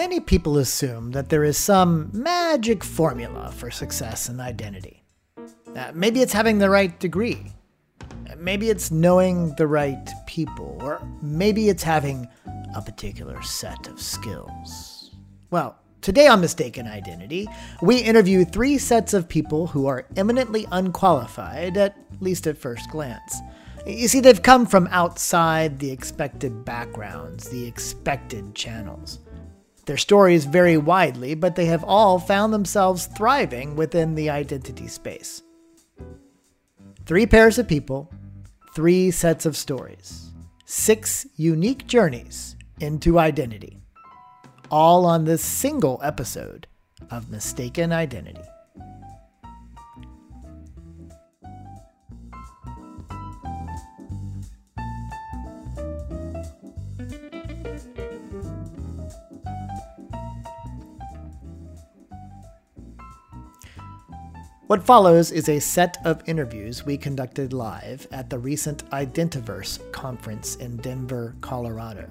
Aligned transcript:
Many 0.00 0.18
people 0.18 0.56
assume 0.56 1.10
that 1.10 1.28
there 1.28 1.44
is 1.44 1.58
some 1.58 2.08
magic 2.14 2.82
formula 2.82 3.52
for 3.52 3.70
success 3.70 4.30
and 4.30 4.40
identity. 4.40 5.02
Uh, 5.76 5.92
maybe 5.92 6.22
it's 6.22 6.32
having 6.32 6.56
the 6.56 6.70
right 6.70 6.98
degree. 6.98 7.52
Maybe 8.38 8.70
it's 8.70 8.90
knowing 8.90 9.54
the 9.56 9.66
right 9.66 10.08
people. 10.26 10.78
Or 10.80 11.06
maybe 11.20 11.68
it's 11.68 11.82
having 11.82 12.26
a 12.74 12.80
particular 12.80 13.42
set 13.42 13.88
of 13.88 14.00
skills. 14.00 15.10
Well, 15.50 15.76
today 16.00 16.28
on 16.28 16.40
Mistaken 16.40 16.86
Identity, 16.86 17.46
we 17.82 17.98
interview 17.98 18.46
three 18.46 18.78
sets 18.78 19.12
of 19.12 19.28
people 19.28 19.66
who 19.66 19.86
are 19.86 20.06
eminently 20.16 20.66
unqualified, 20.72 21.76
at 21.76 21.94
least 22.20 22.46
at 22.46 22.56
first 22.56 22.90
glance. 22.90 23.36
You 23.86 24.08
see, 24.08 24.20
they've 24.20 24.42
come 24.42 24.64
from 24.64 24.88
outside 24.92 25.78
the 25.78 25.90
expected 25.90 26.64
backgrounds, 26.64 27.50
the 27.50 27.66
expected 27.66 28.54
channels. 28.54 29.18
Their 29.86 29.96
stories 29.96 30.44
vary 30.44 30.76
widely, 30.76 31.34
but 31.34 31.56
they 31.56 31.66
have 31.66 31.84
all 31.84 32.18
found 32.18 32.52
themselves 32.52 33.06
thriving 33.06 33.76
within 33.76 34.14
the 34.14 34.30
identity 34.30 34.88
space. 34.88 35.42
Three 37.06 37.26
pairs 37.26 37.58
of 37.58 37.66
people, 37.66 38.10
three 38.74 39.10
sets 39.10 39.46
of 39.46 39.56
stories, 39.56 40.30
six 40.64 41.26
unique 41.36 41.86
journeys 41.86 42.56
into 42.78 43.18
identity, 43.18 43.78
all 44.70 45.04
on 45.06 45.24
this 45.24 45.44
single 45.44 46.00
episode 46.04 46.66
of 47.10 47.30
Mistaken 47.30 47.92
Identity. 47.92 48.44
What 64.70 64.84
follows 64.84 65.32
is 65.32 65.48
a 65.48 65.58
set 65.58 65.96
of 66.04 66.22
interviews 66.28 66.86
we 66.86 66.96
conducted 66.96 67.52
live 67.52 68.06
at 68.12 68.30
the 68.30 68.38
recent 68.38 68.88
Identiverse 68.90 69.80
conference 69.90 70.54
in 70.54 70.76
Denver, 70.76 71.34
Colorado. 71.40 72.08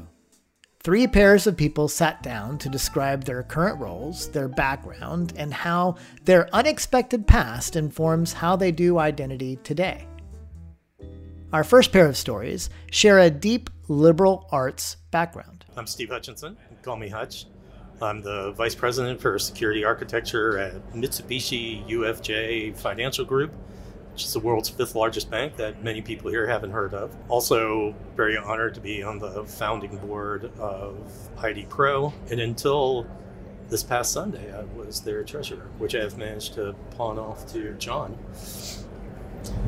Three 0.83 1.07
pairs 1.07 1.47
of 1.47 1.55
people 1.55 1.87
sat 1.87 2.21
down 2.21 2.57
to 2.57 2.67
describe 2.67 3.23
their 3.23 3.43
current 3.43 3.79
roles, 3.79 4.27
their 4.31 4.49
background, 4.49 5.31
and 5.37 5.53
how 5.53 5.95
their 6.25 6.53
unexpected 6.53 7.25
past 7.25 7.77
informs 7.77 8.33
how 8.33 8.57
they 8.57 8.73
do 8.73 8.97
identity 8.97 9.55
today. 9.63 10.05
Our 11.53 11.63
first 11.63 11.93
pair 11.93 12.07
of 12.07 12.17
stories 12.17 12.69
share 12.91 13.19
a 13.19 13.29
deep 13.29 13.69
liberal 13.87 14.49
arts 14.51 14.97
background. 15.11 15.63
I'm 15.77 15.87
Steve 15.87 16.09
Hutchinson. 16.09 16.57
Call 16.81 16.97
me 16.97 17.07
Hutch. 17.07 17.45
I'm 18.01 18.21
the 18.21 18.51
Vice 18.51 18.75
President 18.75 19.19
for 19.19 19.37
Security 19.37 19.83
Architecture 19.83 20.57
at 20.57 20.93
Mitsubishi 20.93 21.85
UFJ 21.89 22.77
Financial 22.77 23.25
Group, 23.25 23.51
which 24.13 24.23
is 24.23 24.31
the 24.31 24.39
world's 24.39 24.69
fifth 24.69 24.95
largest 24.95 25.29
bank 25.29 25.57
that 25.57 25.83
many 25.83 26.01
people 26.01 26.31
here 26.31 26.47
haven't 26.47 26.71
heard 26.71 26.93
of. 26.93 27.13
Also, 27.27 27.93
very 28.15 28.37
honored 28.37 28.73
to 28.75 28.79
be 28.79 29.03
on 29.03 29.19
the 29.19 29.43
founding 29.43 29.97
board 29.97 30.49
of 30.59 31.11
ID 31.39 31.65
Pro. 31.67 32.13
And 32.31 32.39
until 32.39 33.05
this 33.67 33.83
past 33.83 34.13
Sunday, 34.13 34.57
I 34.57 34.63
was 34.77 35.01
their 35.01 35.23
treasurer, 35.25 35.67
which 35.77 35.93
I 35.93 35.99
have 35.99 36.17
managed 36.17 36.53
to 36.53 36.73
pawn 36.91 37.19
off 37.19 37.51
to 37.51 37.73
John. 37.73 38.17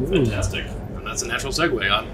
Fantastic. 0.08 0.66
And 0.96 1.06
that's 1.06 1.22
a 1.22 1.28
natural 1.28 1.52
segue. 1.52 1.90
I'm 1.92 2.08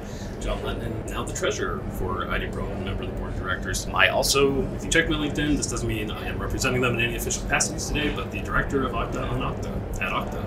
John 0.47 0.63
Lennon, 0.63 1.05
now 1.07 1.23
the 1.23 1.33
treasurer 1.33 1.83
for 1.99 2.25
ID 2.31 2.47
Pro 2.53 2.65
and 2.65 2.85
member 2.85 3.03
of 3.03 3.09
the 3.09 3.15
board 3.19 3.33
of 3.33 3.39
directors. 3.39 3.85
I 3.87 4.07
also, 4.07 4.61
if 4.75 4.85
you 4.85 4.89
check 4.89 5.09
my 5.09 5.17
LinkedIn, 5.17 5.57
this 5.57 5.69
doesn't 5.69 5.89
mean 5.89 6.09
I 6.09 6.25
am 6.25 6.39
representing 6.39 6.79
them 6.79 6.93
in 6.93 7.01
any 7.01 7.17
official 7.17 7.41
capacities 7.41 7.87
today, 7.87 8.15
but 8.15 8.31
the 8.31 8.39
director 8.39 8.85
of 8.85 8.93
Okta 8.93 9.29
on 9.29 9.41
Okta, 9.41 10.01
at 10.01 10.13
Okta. 10.13 10.41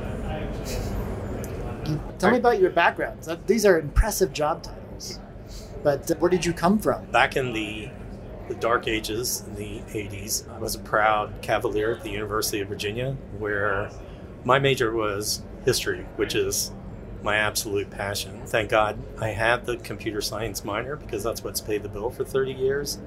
Tell 2.19 2.31
me 2.31 2.39
about 2.39 2.59
your 2.59 2.71
backgrounds. 2.71 3.29
These 3.47 3.67
are 3.67 3.79
impressive 3.79 4.33
job 4.33 4.63
titles. 4.63 5.21
But 5.83 6.11
uh, 6.11 6.15
where 6.15 6.31
did 6.31 6.47
you 6.47 6.55
come 6.55 6.79
from? 6.79 7.05
Back 7.11 7.37
in 7.37 7.53
the 7.53 7.91
the 8.49 8.55
dark 8.55 8.89
ages 8.89 9.45
in 9.47 9.55
the 9.55 9.81
80s, 9.93 10.51
I 10.51 10.59
was 10.59 10.77
a 10.77 10.79
proud 10.79 11.43
Cavalier 11.43 11.93
at 11.93 12.03
the 12.03 12.09
University 12.11 12.63
of 12.63 12.69
Virginia, 12.69 13.19
where 13.39 13.91
my 14.45 14.59
major 14.59 14.95
was 14.95 15.43
history, 15.67 16.07
which 16.17 16.35
is 16.35 16.73
my 17.23 17.37
absolute 17.37 17.91
passion. 17.91 18.41
Thank 18.47 18.71
God 18.71 18.99
I 19.21 19.29
had 19.29 19.67
the 19.67 19.77
computer 19.79 20.21
science 20.21 20.65
minor 20.65 20.97
because 20.97 21.23
that's 21.23 21.45
what's 21.45 21.61
paid 21.61 21.83
the 21.83 21.89
bill 21.89 22.11
for 22.11 22.25
30 22.25 22.53
years. 22.53 22.99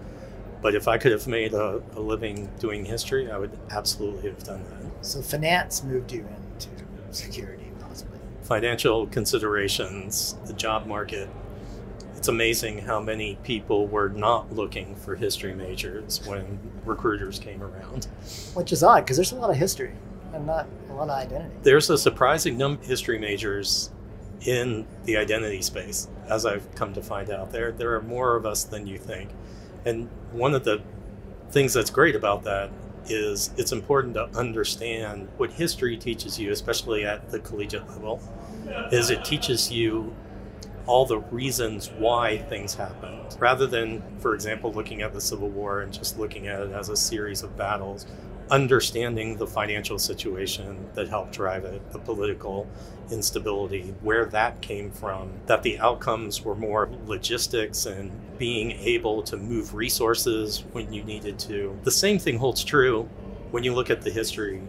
But 0.61 0.75
if 0.75 0.87
I 0.87 0.97
could 0.97 1.11
have 1.11 1.27
made 1.27 1.53
a, 1.53 1.81
a 1.95 1.99
living 1.99 2.49
doing 2.59 2.85
history, 2.85 3.29
I 3.29 3.37
would 3.37 3.57
absolutely 3.71 4.29
have 4.29 4.43
done 4.43 4.63
that. 4.63 5.05
So 5.05 5.21
finance 5.21 5.83
moved 5.83 6.11
you 6.11 6.25
into 6.53 6.69
security, 7.11 7.69
possibly. 7.81 8.17
Financial 8.43 9.07
considerations, 9.07 10.35
the 10.45 10.53
job 10.53 10.85
market. 10.85 11.29
It's 12.15 12.29
amazing 12.29 12.79
how 12.79 13.01
many 13.01 13.37
people 13.43 13.87
were 13.87 14.07
not 14.07 14.53
looking 14.53 14.95
for 14.95 15.17
history 15.17 15.53
majors 15.53 16.25
when 16.25 16.57
recruiters 16.85 17.39
came 17.39 17.61
around. 17.61 18.07
Which 18.53 18.71
is 18.71 18.83
odd 18.83 19.01
because 19.01 19.17
there's 19.17 19.33
a 19.33 19.35
lot 19.35 19.49
of 19.49 19.57
history 19.57 19.91
and 20.33 20.45
not 20.45 20.67
a 20.89 20.93
lot 20.93 21.09
of 21.09 21.17
identity. 21.17 21.53
There's 21.63 21.89
a 21.89 21.97
surprising 21.97 22.57
number 22.57 22.81
of 22.81 22.87
history 22.87 23.19
majors 23.19 23.89
in 24.45 24.85
the 25.05 25.17
identity 25.17 25.61
space, 25.61 26.07
as 26.27 26.45
I've 26.45 26.73
come 26.75 26.93
to 26.93 27.01
find 27.01 27.29
out. 27.29 27.51
There, 27.51 27.71
there 27.71 27.95
are 27.95 28.01
more 28.01 28.35
of 28.35 28.45
us 28.45 28.63
than 28.63 28.87
you 28.87 28.97
think. 28.97 29.29
And 29.85 30.09
one 30.31 30.53
of 30.53 30.63
the 30.63 30.81
things 31.51 31.73
that's 31.73 31.89
great 31.89 32.15
about 32.15 32.43
that 32.43 32.71
is 33.07 33.51
it's 33.57 33.71
important 33.71 34.13
to 34.15 34.25
understand 34.37 35.27
what 35.37 35.51
history 35.51 35.97
teaches 35.97 36.39
you, 36.39 36.51
especially 36.51 37.05
at 37.05 37.29
the 37.31 37.39
collegiate 37.39 37.87
level, 37.89 38.21
is 38.91 39.09
it 39.09 39.25
teaches 39.25 39.71
you 39.71 40.15
all 40.85 41.05
the 41.05 41.19
reasons 41.19 41.89
why 41.97 42.37
things 42.37 42.75
happened. 42.75 43.35
Rather 43.39 43.67
than, 43.67 44.01
for 44.19 44.35
example, 44.35 44.73
looking 44.73 45.01
at 45.01 45.13
the 45.13 45.21
Civil 45.21 45.49
War 45.49 45.81
and 45.81 45.93
just 45.93 46.17
looking 46.19 46.47
at 46.47 46.61
it 46.61 46.71
as 46.71 46.89
a 46.89 46.97
series 46.97 47.43
of 47.43 47.55
battles, 47.57 48.05
understanding 48.53 49.35
the 49.35 49.47
financial 49.47 49.97
situation 49.97 50.87
that 50.93 51.09
helped 51.09 51.31
drive 51.31 51.65
it, 51.65 51.91
the 51.91 51.97
political 51.97 52.67
instability, 53.09 53.95
where 54.01 54.25
that 54.25 54.61
came 54.61 54.91
from, 54.91 55.31
that 55.47 55.63
the 55.63 55.79
outcomes 55.79 56.45
were 56.45 56.53
more 56.53 56.87
logistics 57.07 57.87
and 57.87 58.11
being 58.37 58.71
able 58.73 59.23
to 59.23 59.37
move 59.37 59.73
resources 59.73 60.65
when 60.71 60.93
you 60.93 61.03
needed 61.03 61.39
to. 61.39 61.75
The 61.83 61.91
same 61.91 62.19
thing 62.19 62.37
holds 62.37 62.63
true 62.63 63.09
when 63.49 63.63
you 63.63 63.73
look 63.73 63.89
at 63.89 64.03
the 64.03 64.11
history 64.11 64.61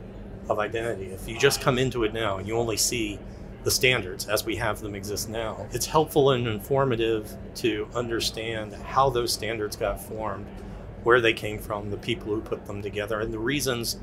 of 0.49 0.59
identity. 0.59 1.11
If 1.11 1.28
you 1.28 1.39
just 1.39 1.61
come 1.61 1.77
into 1.77 2.05
it 2.05 2.15
now 2.15 2.39
and 2.39 2.49
you 2.49 2.56
only 2.56 2.78
see 2.78 3.19
the 3.65 3.71
standards 3.71 4.27
as 4.28 4.47
we 4.47 4.56
have 4.56 4.81
them 4.81 4.94
exist 4.94 5.28
now, 5.28 5.67
it's 5.73 5.87
helpful 5.87 6.31
and 6.31 6.49
informative 6.49 7.37
to 7.56 7.87
understand 7.94 8.73
how 8.73 9.11
those 9.11 9.31
standards 9.31 9.77
got 9.77 10.03
formed 10.03 10.47
where 11.04 11.20
they 11.20 11.32
came 11.32 11.59
from, 11.59 11.91
the 11.91 11.97
people 11.97 12.34
who 12.34 12.41
put 12.41 12.66
them 12.66 12.82
together, 12.82 13.20
and 13.20 13.32
the 13.32 13.38
reasons 13.38 13.98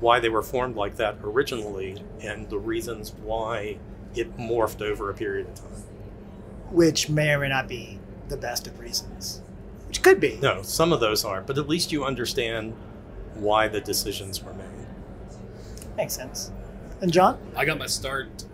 why 0.00 0.18
they 0.18 0.28
were 0.28 0.42
formed 0.42 0.76
like 0.76 0.96
that 0.96 1.16
originally, 1.22 2.02
and 2.22 2.48
the 2.48 2.58
reasons 2.58 3.12
why 3.22 3.78
it 4.14 4.36
morphed 4.36 4.82
over 4.82 5.10
a 5.10 5.14
period 5.14 5.48
of 5.48 5.54
time. 5.54 5.82
Which 6.70 7.08
may 7.08 7.32
or 7.32 7.40
may 7.40 7.48
not 7.48 7.68
be 7.68 7.98
the 8.28 8.36
best 8.36 8.66
of 8.66 8.78
reasons. 8.80 9.42
Which 9.88 10.02
could 10.02 10.20
be. 10.20 10.38
No, 10.40 10.62
some 10.62 10.92
of 10.92 11.00
those 11.00 11.24
aren't, 11.24 11.46
but 11.46 11.58
at 11.58 11.68
least 11.68 11.92
you 11.92 12.04
understand 12.04 12.74
why 13.34 13.68
the 13.68 13.80
decisions 13.80 14.42
were 14.42 14.54
made. 14.54 14.86
Makes 15.96 16.14
sense. 16.14 16.50
And 17.00 17.12
John? 17.12 17.38
I 17.56 17.64
got 17.64 17.78
my 17.78 17.86
start 17.86 18.44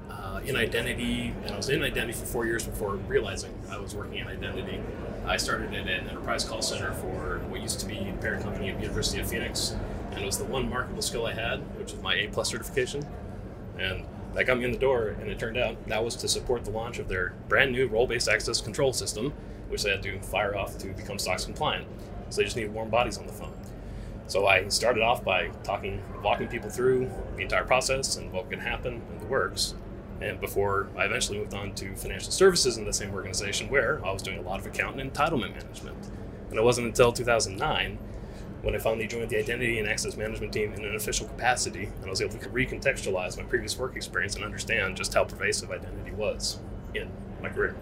in 0.44 0.56
identity, 0.56 1.34
and 1.44 1.52
I 1.52 1.56
was 1.56 1.68
in 1.68 1.82
identity 1.82 2.12
for 2.12 2.26
four 2.26 2.46
years 2.46 2.64
before 2.64 2.96
realizing 2.96 3.52
I 3.70 3.78
was 3.78 3.94
working 3.94 4.18
in 4.18 4.26
identity. 4.26 4.80
I 5.26 5.36
started 5.36 5.74
at 5.74 5.86
an 5.86 6.08
enterprise 6.08 6.44
call 6.44 6.62
center 6.62 6.92
for 6.92 7.38
what 7.48 7.60
used 7.60 7.80
to 7.80 7.86
be 7.86 7.94
the 7.98 8.12
parent 8.20 8.42
company 8.42 8.70
at 8.70 8.80
University 8.80 9.20
of 9.20 9.28
Phoenix, 9.28 9.76
and 10.12 10.20
it 10.20 10.26
was 10.26 10.38
the 10.38 10.44
one 10.44 10.68
marketable 10.68 11.02
skill 11.02 11.26
I 11.26 11.34
had, 11.34 11.60
which 11.78 11.92
was 11.92 12.02
my 12.02 12.14
A 12.14 12.28
plus 12.28 12.48
certification. 12.48 13.06
And 13.78 14.04
that 14.34 14.44
got 14.44 14.58
me 14.58 14.64
in 14.64 14.72
the 14.72 14.78
door, 14.78 15.16
and 15.20 15.30
it 15.30 15.38
turned 15.38 15.56
out 15.56 15.86
that 15.88 16.04
was 16.04 16.16
to 16.16 16.28
support 16.28 16.64
the 16.64 16.70
launch 16.70 16.98
of 16.98 17.08
their 17.08 17.34
brand 17.48 17.72
new 17.72 17.86
role-based 17.86 18.28
access 18.28 18.60
control 18.60 18.92
system, 18.92 19.32
which 19.68 19.82
they 19.82 19.90
had 19.90 20.02
to 20.02 20.18
fire 20.20 20.56
off 20.56 20.78
to 20.78 20.88
become 20.88 21.18
SOX 21.18 21.44
compliant. 21.44 21.86
So 22.30 22.38
they 22.38 22.44
just 22.44 22.56
needed 22.56 22.72
warm 22.72 22.90
bodies 22.90 23.18
on 23.18 23.26
the 23.26 23.32
phone. 23.32 23.54
So 24.26 24.46
I 24.46 24.68
started 24.68 25.02
off 25.02 25.24
by 25.24 25.48
talking, 25.64 26.02
walking 26.22 26.48
people 26.48 26.68
through 26.68 27.10
the 27.36 27.42
entire 27.42 27.64
process 27.64 28.16
and 28.16 28.30
what 28.30 28.50
can 28.50 28.60
happen 28.60 29.00
and 29.10 29.20
the 29.20 29.26
works. 29.26 29.74
And 30.20 30.40
before 30.40 30.88
I 30.96 31.04
eventually 31.04 31.38
moved 31.38 31.54
on 31.54 31.74
to 31.74 31.94
financial 31.94 32.32
services 32.32 32.76
in 32.76 32.84
the 32.84 32.92
same 32.92 33.12
organization, 33.14 33.68
where 33.68 34.04
I 34.04 34.12
was 34.12 34.22
doing 34.22 34.38
a 34.38 34.42
lot 34.42 34.58
of 34.58 34.66
account 34.66 35.00
and 35.00 35.12
entitlement 35.12 35.52
management. 35.52 35.96
And 36.50 36.58
it 36.58 36.62
wasn't 36.62 36.88
until 36.88 37.12
2009 37.12 37.98
when 38.62 38.74
I 38.74 38.78
finally 38.78 39.06
joined 39.06 39.30
the 39.30 39.38
identity 39.38 39.78
and 39.78 39.88
access 39.88 40.16
management 40.16 40.52
team 40.52 40.72
in 40.72 40.84
an 40.84 40.96
official 40.96 41.28
capacity, 41.28 41.84
and 41.84 42.06
I 42.06 42.10
was 42.10 42.20
able 42.20 42.38
to 42.38 42.48
recontextualize 42.48 43.36
my 43.36 43.44
previous 43.44 43.78
work 43.78 43.94
experience 43.94 44.34
and 44.34 44.44
understand 44.44 44.96
just 44.96 45.14
how 45.14 45.24
pervasive 45.24 45.70
identity 45.70 46.10
was 46.10 46.58
in 46.94 47.08
my 47.40 47.48
career. 47.50 47.76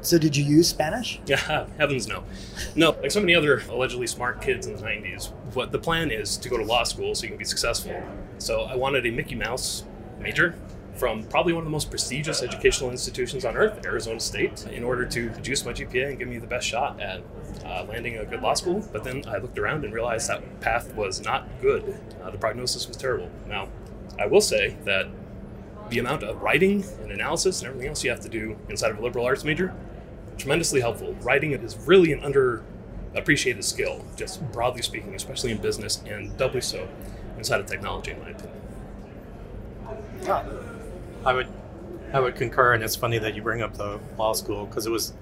So 0.00 0.18
did 0.18 0.36
you 0.36 0.44
use 0.44 0.68
Spanish? 0.68 1.20
Yeah, 1.26 1.66
heavens 1.78 2.08
no. 2.08 2.24
No, 2.74 2.90
like 3.02 3.10
so 3.10 3.20
many 3.20 3.34
other 3.34 3.62
allegedly 3.70 4.06
smart 4.06 4.40
kids 4.42 4.66
in 4.66 4.74
the 4.74 4.82
90s, 4.82 5.30
what 5.54 5.70
the 5.70 5.78
plan 5.78 6.10
is 6.10 6.36
to 6.38 6.48
go 6.48 6.56
to 6.56 6.64
law 6.64 6.82
school 6.82 7.14
so 7.14 7.22
you 7.22 7.28
can 7.28 7.38
be 7.38 7.44
successful. 7.44 8.02
So 8.38 8.62
I 8.62 8.74
wanted 8.74 9.06
a 9.06 9.10
Mickey 9.10 9.36
Mouse 9.36 9.84
major 10.22 10.54
from 10.94 11.24
probably 11.24 11.52
one 11.52 11.62
of 11.62 11.64
the 11.64 11.70
most 11.70 11.90
prestigious 11.90 12.42
educational 12.42 12.90
institutions 12.90 13.44
on 13.44 13.56
earth, 13.56 13.84
Arizona 13.84 14.20
State, 14.20 14.66
in 14.66 14.84
order 14.84 15.06
to 15.06 15.30
juice 15.40 15.64
my 15.64 15.72
GPA 15.72 16.10
and 16.10 16.18
give 16.18 16.28
me 16.28 16.38
the 16.38 16.46
best 16.46 16.66
shot 16.66 17.00
at 17.00 17.22
uh, 17.64 17.84
landing 17.88 18.18
a 18.18 18.24
good 18.24 18.42
law 18.42 18.54
school. 18.54 18.86
But 18.92 19.02
then 19.02 19.24
I 19.26 19.38
looked 19.38 19.58
around 19.58 19.84
and 19.84 19.92
realized 19.92 20.28
that 20.28 20.60
path 20.60 20.94
was 20.94 21.20
not 21.22 21.48
good. 21.60 21.98
Uh, 22.22 22.30
the 22.30 22.38
prognosis 22.38 22.86
was 22.86 22.96
terrible. 22.96 23.30
Now, 23.48 23.68
I 24.18 24.26
will 24.26 24.40
say 24.40 24.76
that 24.84 25.08
the 25.88 25.98
amount 25.98 26.22
of 26.22 26.40
writing 26.40 26.84
and 27.02 27.10
analysis 27.10 27.60
and 27.60 27.68
everything 27.68 27.88
else 27.88 28.04
you 28.04 28.10
have 28.10 28.20
to 28.20 28.28
do 28.28 28.56
inside 28.68 28.90
of 28.90 28.98
a 28.98 29.02
liberal 29.02 29.26
arts 29.26 29.44
major 29.44 29.74
tremendously 30.38 30.80
helpful. 30.80 31.14
Writing 31.20 31.52
is 31.52 31.76
really 31.86 32.12
an 32.12 32.20
underappreciated 32.20 33.64
skill, 33.64 34.04
just 34.16 34.42
broadly 34.52 34.82
speaking, 34.82 35.14
especially 35.14 35.52
in 35.52 35.58
business, 35.58 36.02
and 36.06 36.36
doubly 36.36 36.60
so 36.60 36.88
inside 37.38 37.60
of 37.60 37.66
technology, 37.66 38.12
in 38.12 38.20
my 38.20 38.30
opinion. 38.30 38.51
I 40.28 41.32
would, 41.32 41.48
I 42.12 42.20
would 42.20 42.36
concur, 42.36 42.74
and 42.74 42.82
it's 42.82 42.96
funny 42.96 43.18
that 43.18 43.34
you 43.34 43.42
bring 43.42 43.62
up 43.62 43.74
the 43.74 44.00
law 44.16 44.32
school 44.32 44.66
because 44.66 44.86
it 44.86 44.90
was, 44.90 45.14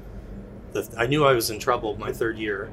the, 0.72 0.88
I 0.96 1.06
knew 1.06 1.24
I 1.24 1.32
was 1.32 1.50
in 1.50 1.58
trouble 1.58 1.96
my 1.96 2.12
third 2.12 2.38
year 2.38 2.70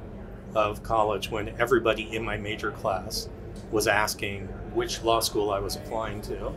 of 0.55 0.83
college 0.83 1.29
when 1.29 1.49
everybody 1.59 2.15
in 2.15 2.23
my 2.23 2.37
major 2.37 2.71
class 2.71 3.29
was 3.71 3.87
asking 3.87 4.47
which 4.73 5.03
law 5.03 5.19
school 5.19 5.51
I 5.51 5.59
was 5.59 5.75
applying 5.75 6.21
to. 6.23 6.53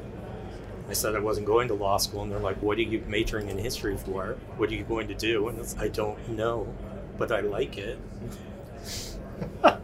I 0.89 0.93
said 0.93 1.15
I 1.15 1.21
wasn't 1.21 1.47
going 1.47 1.69
to 1.69 1.75
law 1.75 1.99
school, 1.99 2.23
and 2.23 2.33
they're 2.33 2.41
like, 2.41 2.61
"What 2.63 2.77
are 2.79 2.83
you 2.83 3.05
majoring 3.07 3.49
in 3.49 3.59
history 3.59 3.97
for? 3.97 4.37
What 4.57 4.71
are 4.71 4.75
you 4.75 4.83
going 4.83 5.07
to 5.09 5.15
do?" 5.15 5.47
And 5.49 5.75
I 5.79 5.89
don't 5.89 6.31
know, 6.31 6.67
but 7.17 7.31
I 7.31 7.41
like 7.41 7.79
it. 7.79 7.99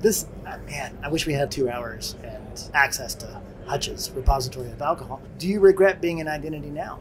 this 0.00 0.26
uh, 0.46 0.58
man, 0.66 0.98
I 1.02 1.08
wish 1.08 1.26
we 1.26 1.32
had 1.32 1.50
two 1.50 1.70
hours 1.70 2.16
and 2.22 2.70
access 2.74 3.14
to 3.16 3.40
Hutch's 3.66 4.10
repository 4.12 4.70
of 4.70 4.80
alcohol. 4.80 5.20
Do 5.38 5.48
you 5.48 5.60
regret 5.60 6.00
being 6.00 6.20
an 6.20 6.28
identity 6.28 6.70
now? 6.70 7.00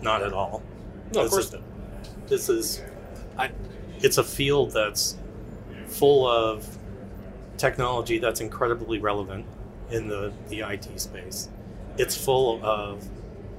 Not 0.00 0.22
at 0.22 0.32
all. 0.32 0.62
No, 1.14 1.22
of 1.22 1.30
course 1.30 1.52
not. 1.52 1.62
This 2.28 2.48
is, 2.48 2.82
I, 3.36 3.50
it's 4.00 4.18
a 4.18 4.24
field 4.24 4.72
that's 4.72 5.18
full 5.86 6.26
of 6.26 6.66
technology 7.56 8.18
that's 8.18 8.40
incredibly 8.40 8.98
relevant 8.98 9.44
in 9.90 10.08
the, 10.08 10.32
the 10.48 10.60
IT 10.60 11.00
space. 11.00 11.48
It's 11.98 12.16
full 12.16 12.64
of 12.64 13.06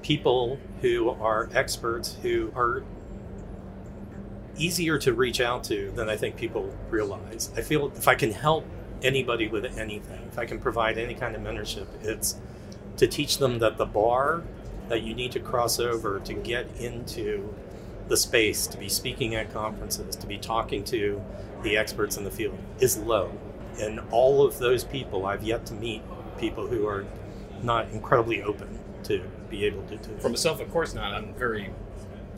people 0.02 0.58
who 0.82 1.10
are 1.10 1.50
experts 1.54 2.18
who 2.22 2.52
are 2.56 2.84
easier 4.58 4.98
to 5.00 5.14
reach 5.14 5.42
out 5.42 5.64
to 5.66 5.92
than 5.92 6.10
I 6.10 6.16
think 6.16 6.38
people 6.38 6.74
realize. 6.90 7.52
I 7.56 7.62
feel 7.62 7.92
if 7.96 8.08
I 8.08 8.16
can 8.16 8.32
help 8.32 8.66
anybody 9.04 9.48
with 9.48 9.78
anything, 9.78 10.22
if 10.28 10.38
I 10.38 10.46
can 10.46 10.60
provide 10.60 10.98
any 10.98 11.14
kind 11.14 11.36
of 11.36 11.42
mentorship, 11.42 11.88
it's 12.04 12.40
to 12.98 13.08
teach 13.08 13.38
them 13.38 13.60
that 13.60 13.78
the 13.78 13.86
bar 13.86 14.44
that 14.90 15.04
you 15.04 15.14
need 15.16 15.32
to 15.32 15.40
cross 15.40 15.80
over 15.80 16.20
to 16.20 16.34
get 16.34 16.68
into 16.78 17.54
the 18.08 18.18
space, 18.18 18.68
to 18.68 18.78
be 18.78 18.90
speaking 18.90 19.36
at 19.36 19.54
conferences, 19.54 20.16
to 20.18 20.28
be 20.28 20.38
talking 20.38 20.84
to 20.84 21.24
the 21.64 21.78
experts 21.78 22.18
in 22.18 22.24
the 22.24 22.32
field 22.32 22.58
is 22.80 22.98
low. 22.98 23.32
And 23.80 24.02
all 24.12 24.46
of 24.46 24.60
those 24.60 24.84
people, 24.84 25.26
I've 25.26 25.44
yet 25.44 25.66
to 25.68 25.74
meet 25.74 26.02
people 26.38 26.68
who 26.68 26.88
are 26.88 27.06
not 27.64 27.90
incredibly 27.92 28.44
open 28.44 28.80
to 29.04 29.24
be 29.50 29.66
able 29.66 29.84
to 29.84 29.98
do 29.98 30.18
For 30.20 30.30
myself, 30.30 30.60
of 30.60 30.70
course 30.72 30.94
not. 30.94 31.14
I'm 31.14 31.34
very 31.36 31.70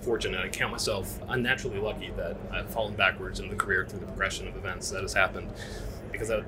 fortunate. 0.01 0.42
I 0.42 0.50
count 0.50 0.71
myself 0.71 1.19
unnaturally 1.27 1.80
lucky 1.80 2.12
that 2.18 2.38
I've 2.51 2.69
fallen 2.69 2.94
backwards 2.95 3.39
in 3.39 3.50
the 3.50 3.56
career 3.56 3.86
through 3.86 4.00
the 4.00 4.06
progression 4.06 4.48
of 4.48 4.56
events 4.56 4.89
that 4.92 5.01
has 5.01 5.13
happened 5.13 5.50
because 6.23 6.43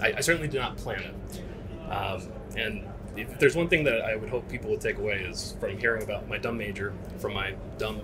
I, 0.00 0.06
I, 0.06 0.14
I 0.16 0.20
certainly 0.20 0.48
did 0.48 0.60
not 0.60 0.76
plan 0.76 1.02
it. 1.02 1.92
Um, 1.92 2.28
and 2.56 2.84
if 3.16 3.38
there's 3.38 3.54
one 3.54 3.68
thing 3.68 3.84
that 3.84 4.02
I 4.02 4.16
would 4.16 4.28
hope 4.28 4.48
people 4.48 4.70
would 4.70 4.80
take 4.80 4.98
away 4.98 5.20
is 5.20 5.56
from 5.60 5.78
hearing 5.78 6.02
about 6.02 6.28
my 6.28 6.38
dumb 6.38 6.58
major 6.58 6.92
from 7.18 7.34
my 7.34 7.54
dumb 7.78 8.00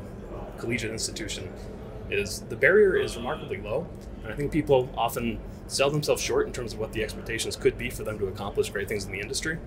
collegiate 0.58 0.92
institution 0.92 1.50
is 2.10 2.40
the 2.42 2.56
barrier 2.56 2.96
is 2.96 3.16
remarkably 3.16 3.58
low. 3.58 3.86
And 4.22 4.32
I 4.32 4.36
think 4.36 4.52
people 4.52 4.88
often 4.96 5.40
sell 5.66 5.90
themselves 5.90 6.22
short 6.22 6.46
in 6.46 6.52
terms 6.52 6.72
of 6.72 6.78
what 6.78 6.92
the 6.92 7.02
expectations 7.02 7.56
could 7.56 7.78
be 7.78 7.90
for 7.90 8.04
them 8.04 8.18
to 8.18 8.26
accomplish 8.26 8.70
great 8.70 8.88
things 8.88 9.04
in 9.04 9.12
the 9.12 9.20
industry. 9.20 9.58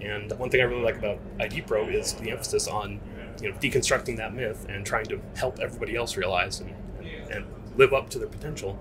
And 0.00 0.32
one 0.38 0.50
thing 0.50 0.60
I 0.60 0.64
really 0.64 0.82
like 0.82 0.96
about 0.96 1.18
ID 1.40 1.62
Pro 1.62 1.88
is 1.88 2.14
the 2.14 2.30
emphasis 2.30 2.68
on 2.68 3.00
you 3.40 3.50
know 3.50 3.56
deconstructing 3.58 4.16
that 4.16 4.34
myth 4.34 4.66
and 4.68 4.84
trying 4.84 5.06
to 5.06 5.20
help 5.36 5.58
everybody 5.58 5.96
else 5.96 6.16
realize 6.16 6.60
and, 6.60 6.74
and 7.30 7.44
live 7.76 7.92
up 7.92 8.08
to 8.10 8.18
their 8.18 8.28
potential 8.28 8.78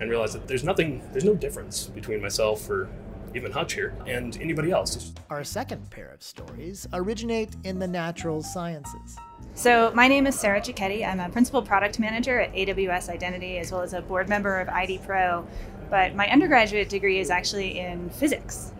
and 0.00 0.10
realize 0.10 0.32
that 0.32 0.46
there's 0.46 0.64
nothing 0.64 1.02
there's 1.12 1.24
no 1.24 1.34
difference 1.34 1.86
between 1.86 2.20
myself 2.22 2.68
or 2.70 2.88
even 3.34 3.52
Hutch 3.52 3.74
here 3.74 3.94
and 4.06 4.36
anybody 4.40 4.70
else. 4.70 5.12
Our 5.28 5.44
second 5.44 5.90
pair 5.90 6.08
of 6.08 6.22
stories 6.22 6.86
originate 6.92 7.56
in 7.64 7.78
the 7.78 7.86
natural 7.88 8.42
sciences. 8.42 9.16
So, 9.54 9.90
my 9.94 10.08
name 10.08 10.26
is 10.26 10.38
Sarah 10.38 10.60
Cecchetti. 10.60 11.06
I'm 11.06 11.20
a 11.20 11.28
principal 11.28 11.60
product 11.62 11.98
manager 11.98 12.40
at 12.40 12.52
AWS 12.54 13.08
Identity 13.10 13.58
as 13.58 13.70
well 13.72 13.82
as 13.82 13.92
a 13.92 14.00
board 14.00 14.28
member 14.28 14.60
of 14.60 14.68
ID 14.68 14.98
Pro. 15.04 15.46
But 15.90 16.14
my 16.14 16.28
undergraduate 16.30 16.88
degree 16.88 17.18
is 17.18 17.28
actually 17.30 17.78
in 17.78 18.08
physics, 18.10 18.72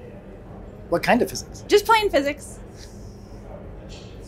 What 0.89 1.03
kind 1.03 1.21
of 1.21 1.29
physics? 1.31 1.65
just 1.69 1.85
plain 1.85 2.11
physics. 2.11 2.59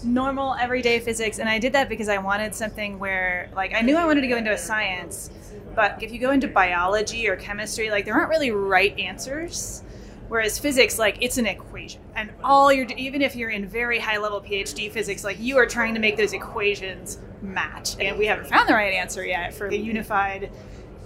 Normal, 0.03 0.55
everyday 0.55 0.99
physics. 0.99 1.39
And 1.39 1.49
I 1.49 1.59
did 1.59 1.73
that 1.75 1.89
because 1.89 2.09
I 2.09 2.19
wanted 2.19 2.55
something 2.55 2.99
where, 2.99 3.51
like, 3.55 3.75
I 3.75 3.83
knew 3.83 3.97
I 3.97 4.07
wanted 4.07 4.23
to 4.23 4.29
go 4.29 4.37
into 4.39 4.51
a 4.53 4.59
science, 4.59 5.31
but 5.75 6.03
if 6.03 6.13
you 6.13 6.19
go 6.19 6.31
into 6.31 6.49
biology 6.49 7.29
or 7.29 7.37
chemistry, 7.37 7.91
like, 7.91 8.05
there 8.05 8.15
aren't 8.15 8.31
really 8.31 8.51
right 8.51 8.99
answers. 8.99 9.83
Whereas 10.29 10.61
physics, 10.61 10.97
like, 10.97 11.19
it's 11.21 11.39
an 11.39 11.47
equation. 11.47 12.01
And 12.15 12.31
all 12.45 12.73
you're, 12.73 12.87
even 12.97 13.21
if 13.21 13.35
you're 13.35 13.51
in 13.51 13.67
very 13.67 13.99
high 13.99 14.19
level 14.19 14.41
PhD 14.41 14.91
physics, 14.91 15.25
like, 15.25 15.41
you 15.41 15.59
are 15.59 15.67
trying 15.67 15.95
to 15.95 16.01
make 16.01 16.17
those 16.17 16.33
equations 16.33 17.19
match. 17.43 17.97
And 17.99 18.17
we 18.17 18.27
haven't 18.27 18.47
found 18.47 18.69
the 18.69 18.75
right 18.75 18.93
answer 18.93 19.25
yet 19.25 19.53
for 19.53 19.69
the 19.69 19.77
unified 19.77 20.53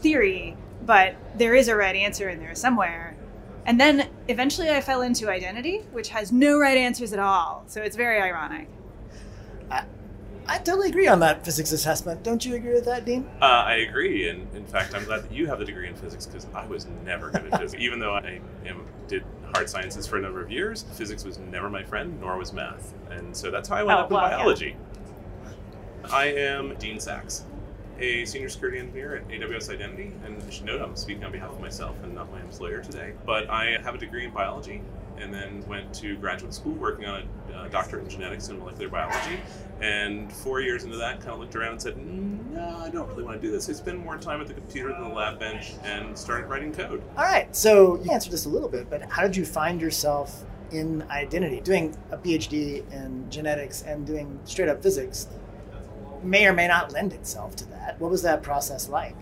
theory, 0.01 0.57
but 0.85 1.15
there 1.37 1.55
is 1.55 1.69
a 1.69 1.75
right 1.75 1.97
answer 1.97 2.29
in 2.29 2.39
there 2.39 2.55
somewhere. 2.55 3.17
And 3.65 3.81
then 3.81 4.11
eventually 4.29 4.69
I 4.69 4.83
fell 4.83 5.01
into 5.01 5.31
identity, 5.31 5.79
which 5.93 6.11
has 6.11 6.31
no 6.31 6.59
right 6.59 6.77
answers 6.77 7.15
at 7.15 7.19
all. 7.19 7.65
So 7.67 7.81
it's 7.81 7.97
very 7.97 8.21
ironic. 8.21 8.69
Uh, 9.71 9.85
I 10.47 10.59
totally 10.59 10.91
agree 10.91 11.09
on 11.09 11.21
that 11.21 11.45
physics 11.45 11.73
assessment. 11.73 12.23
Don't 12.23 12.45
you 12.45 12.55
agree 12.55 12.75
with 12.75 12.85
that, 12.85 13.05
Dean? 13.05 13.27
Uh, 13.41 13.45
I 13.47 13.77
agree, 13.77 14.29
and 14.29 14.47
in 14.55 14.67
fact, 14.67 14.95
I'm 14.95 15.05
glad 15.05 15.23
that 15.25 15.33
you 15.33 15.47
have 15.47 15.59
the 15.59 15.65
degree 15.65 15.89
in 15.89 15.95
physics 15.95 16.27
because 16.27 16.47
I 16.55 16.67
was 16.67 16.87
never 17.05 17.31
good 17.31 17.47
at 17.51 17.61
physics. 17.61 17.83
Even 17.83 17.99
though 17.99 18.15
I 18.15 18.41
am, 18.67 18.85
did 19.09 19.25
hard 19.55 19.71
sciences 19.71 20.07
for 20.07 20.19
a 20.19 20.21
number 20.21 20.43
of 20.43 20.51
years, 20.51 20.83
physics 20.93 21.25
was 21.25 21.39
never 21.39 21.71
my 21.71 21.83
friend, 21.83 22.21
nor 22.21 22.37
was 22.37 22.53
math, 22.53 22.93
and 23.11 23.35
so 23.35 23.51
that's 23.51 23.69
how 23.69 23.77
I 23.77 23.83
went 23.85 23.99
Oh, 23.99 24.03
up 24.03 24.11
in 24.11 24.15
well, 24.17 24.31
yeah. 24.31 24.37
biology. 24.37 24.77
I 26.13 26.27
am 26.27 26.75
Dean 26.79 27.01
Saxe, 27.01 27.45
a 27.99 28.27
senior 28.27 28.51
security 28.51 28.79
engineer 28.81 29.17
at 29.17 29.29
AWS 29.29 29.71
Identity, 29.73 30.13
and 30.27 30.43
I 30.43 30.51
should 30.51 30.67
note 30.67 30.83
I'm 30.83 30.95
speaking 30.97 31.25
on 31.25 31.33
behalf 31.33 31.51
of 31.53 31.61
myself 31.61 31.97
and 32.03 32.15
not 32.15 32.31
my 32.31 32.41
employer 32.43 32.83
today. 32.83 33.15
But 33.25 33.49
I 33.49 33.79
have 33.83 33.95
a 33.95 33.99
degree 33.99 34.27
in 34.27 34.31
biology, 34.31 34.83
and 35.19 35.33
then 35.33 35.65
went 35.67 35.93
to 35.95 36.17
graduate 36.17 36.53
school 36.55 36.73
working 36.73 37.07
on 37.07 37.23
a 37.53 37.57
uh, 37.57 37.69
doctorate 37.69 38.05
in 38.05 38.11
genetics 38.11 38.49
and 38.49 38.59
molecular 38.59 38.89
biology. 38.89 39.41
And 39.81 40.33
four 40.33 40.61
years 40.61 40.85
into 40.85 40.97
that, 40.97 41.21
kind 41.21 41.33
of 41.33 41.41
looked 41.41 41.57
around 41.57 41.73
and 41.73 41.83
said, 41.83 41.95
"Mm, 41.97 42.51
"No, 42.53 42.79
I 42.83 42.91
don't 42.91 43.09
really 43.09 43.25
want 43.25 43.41
to 43.41 43.47
do 43.47 43.53
this. 43.53 43.69
I 43.69 43.73
spend 43.73 43.99
more 43.99 44.17
time 44.17 44.41
at 44.41 44.47
the 44.47 44.55
computer 44.55 44.91
than 44.91 45.03
the 45.03 45.15
lab 45.15 45.39
bench," 45.39 45.73
and 45.83 46.17
started 46.17 46.47
writing 46.47 46.73
code. 46.73 47.03
All 47.17 47.25
right, 47.25 47.55
so 47.55 48.01
you 48.03 48.11
answered 48.11 48.33
this 48.33 48.47
a 48.47 48.49
little 48.49 48.69
bit, 48.69 48.89
but 48.91 49.03
how 49.03 49.23
did 49.23 49.37
you 49.37 49.45
find 49.45 49.81
yourself 49.81 50.45
in 50.71 51.03
identity? 51.11 51.61
Doing 51.61 51.97
a 52.11 52.17
PhD 52.17 52.91
in 52.93 53.29
genetics 53.31 53.83
and 53.83 54.07
doing 54.07 54.39
straight 54.45 54.69
up 54.69 54.83
physics 54.83 55.29
may 56.23 56.47
or 56.47 56.53
may 56.53 56.67
not 56.67 56.93
lend 56.93 57.13
itself 57.13 57.55
to 57.57 57.67
that. 57.67 58.01
What 58.01 58.11
was 58.11 58.23
that 58.23 58.43
process 58.43 58.89
like? 58.89 59.17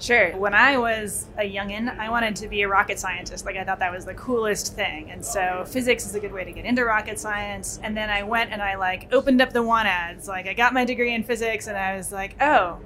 Sure. 0.00 0.36
When 0.36 0.54
I 0.54 0.78
was 0.78 1.26
a 1.38 1.42
youngin', 1.42 1.98
I 1.98 2.08
wanted 2.08 2.36
to 2.36 2.48
be 2.48 2.62
a 2.62 2.68
rocket 2.68 3.00
scientist. 3.00 3.44
Like 3.44 3.56
I 3.56 3.64
thought 3.64 3.80
that 3.80 3.92
was 3.92 4.04
the 4.04 4.14
coolest 4.14 4.74
thing. 4.74 5.10
And 5.10 5.24
so 5.24 5.64
physics 5.66 6.06
is 6.06 6.14
a 6.14 6.20
good 6.20 6.32
way 6.32 6.44
to 6.44 6.52
get 6.52 6.64
into 6.64 6.84
rocket 6.84 7.18
science. 7.18 7.80
And 7.82 7.96
then 7.96 8.08
I 8.08 8.22
went 8.22 8.52
and 8.52 8.62
I 8.62 8.76
like 8.76 9.12
opened 9.12 9.42
up 9.42 9.52
the 9.52 9.62
want 9.62 9.88
ads. 9.88 10.28
Like 10.28 10.46
I 10.46 10.54
got 10.54 10.72
my 10.72 10.84
degree 10.84 11.14
in 11.14 11.24
physics 11.24 11.66
and 11.66 11.76
I 11.76 11.96
was 11.96 12.12
like, 12.12 12.40
oh, 12.40 12.78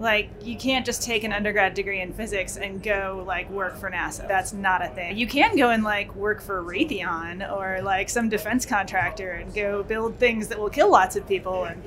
like 0.00 0.30
you 0.42 0.56
can't 0.56 0.84
just 0.84 1.02
take 1.02 1.24
an 1.24 1.32
undergrad 1.32 1.74
degree 1.74 2.00
in 2.00 2.12
physics 2.12 2.56
and 2.56 2.82
go 2.82 3.22
like 3.26 3.48
work 3.50 3.76
for 3.76 3.90
NASA. 3.90 4.26
That's 4.26 4.52
not 4.52 4.84
a 4.84 4.88
thing. 4.88 5.16
You 5.16 5.26
can 5.26 5.56
go 5.56 5.70
and 5.70 5.84
like 5.84 6.14
work 6.16 6.40
for 6.40 6.62
Raytheon 6.62 7.52
or 7.52 7.82
like 7.82 8.08
some 8.08 8.28
defense 8.28 8.66
contractor 8.66 9.32
and 9.32 9.54
go 9.54 9.82
build 9.82 10.18
things 10.18 10.48
that 10.48 10.58
will 10.58 10.70
kill 10.70 10.90
lots 10.90 11.14
of 11.14 11.26
people 11.26 11.64
and 11.64 11.82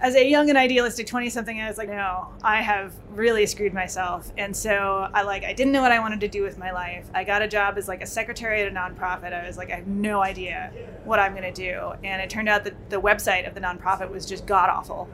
as 0.00 0.14
a 0.14 0.24
young 0.28 0.48
and 0.48 0.56
idealistic 0.56 1.06
20 1.06 1.28
something 1.30 1.60
i 1.60 1.68
was 1.68 1.78
like 1.78 1.88
no 1.88 2.28
i 2.42 2.60
have 2.60 2.94
really 3.10 3.46
screwed 3.46 3.74
myself 3.74 4.32
and 4.38 4.56
so 4.56 5.08
i 5.12 5.22
like 5.22 5.44
i 5.44 5.52
didn't 5.52 5.72
know 5.72 5.82
what 5.82 5.92
i 5.92 5.98
wanted 5.98 6.20
to 6.20 6.28
do 6.28 6.42
with 6.42 6.56
my 6.58 6.70
life 6.70 7.08
i 7.14 7.24
got 7.24 7.42
a 7.42 7.48
job 7.48 7.76
as 7.76 7.88
like 7.88 8.00
a 8.02 8.06
secretary 8.06 8.62
at 8.62 8.68
a 8.68 8.70
nonprofit 8.70 9.32
i 9.32 9.46
was 9.46 9.56
like 9.56 9.70
i 9.70 9.76
have 9.76 9.86
no 9.88 10.22
idea 10.22 10.72
what 11.04 11.18
i'm 11.18 11.32
going 11.32 11.52
to 11.52 11.52
do 11.52 11.92
and 12.04 12.22
it 12.22 12.30
turned 12.30 12.48
out 12.48 12.64
that 12.64 12.90
the 12.90 13.00
website 13.00 13.46
of 13.46 13.54
the 13.54 13.60
nonprofit 13.60 14.08
was 14.10 14.24
just 14.24 14.46
god 14.46 14.68
awful 14.70 15.08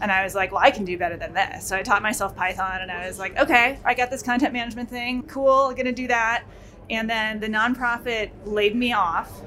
And 0.00 0.12
I 0.12 0.24
was 0.24 0.34
like, 0.34 0.52
well, 0.52 0.60
I 0.62 0.70
can 0.70 0.84
do 0.84 0.98
better 0.98 1.16
than 1.16 1.32
this. 1.32 1.66
So 1.66 1.74
I 1.74 1.82
taught 1.82 2.02
myself 2.02 2.36
Python 2.36 2.82
and 2.82 2.92
I 2.92 3.06
was 3.06 3.18
like, 3.18 3.34
okay, 3.38 3.78
I 3.82 3.94
got 3.94 4.10
this 4.10 4.22
content 4.22 4.52
management 4.52 4.90
thing. 4.90 5.22
Cool, 5.22 5.68
I'm 5.68 5.74
going 5.74 5.86
to 5.86 5.92
do 5.92 6.06
that. 6.08 6.44
And 6.90 7.08
then 7.08 7.40
the 7.40 7.48
nonprofit 7.48 8.30
laid 8.44 8.76
me 8.76 8.92
off. 8.92 9.40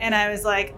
And 0.00 0.14
I 0.14 0.30
was 0.30 0.44
like, 0.44 0.74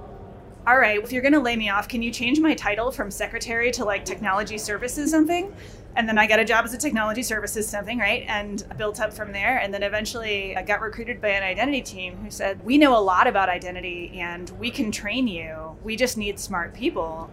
all 0.67 0.79
right, 0.79 1.01
if 1.01 1.13
you're 1.13 1.23
going 1.23 1.33
to 1.33 1.41
lay 1.41 1.55
me 1.55 1.69
off, 1.69 1.87
can 1.87 2.03
you 2.03 2.11
change 2.11 2.41
my 2.41 2.53
title 2.53 2.91
from 2.91 3.09
secretary 3.09 3.71
to 3.71 3.85
like 3.85 4.05
technology 4.05 4.59
services 4.59 5.13
something? 5.13 5.55
And 5.95 6.09
then 6.09 6.19
I 6.19 6.27
got 6.27 6.41
a 6.41 6.45
job 6.45 6.65
as 6.65 6.75
a 6.75 6.77
technology 6.77 7.23
services 7.23 7.69
something, 7.69 7.99
right? 7.99 8.25
And 8.27 8.65
built 8.77 9.01
up 9.01 9.13
from 9.13 9.31
there. 9.33 9.59
And 9.59 9.73
then 9.73 9.85
eventually 9.85 10.57
I 10.57 10.63
got 10.63 10.81
recruited 10.81 11.21
by 11.21 11.29
an 11.29 11.45
identity 11.45 11.83
team 11.83 12.17
who 12.17 12.31
said, 12.31 12.63
We 12.65 12.79
know 12.79 12.99
a 12.99 13.01
lot 13.01 13.29
about 13.29 13.49
identity 13.49 14.19
and 14.19 14.51
we 14.59 14.71
can 14.73 14.91
train 14.91 15.29
you. 15.29 15.77
We 15.85 15.95
just 15.95 16.19
need 16.19 16.39
smart 16.41 16.75
people. 16.75 17.31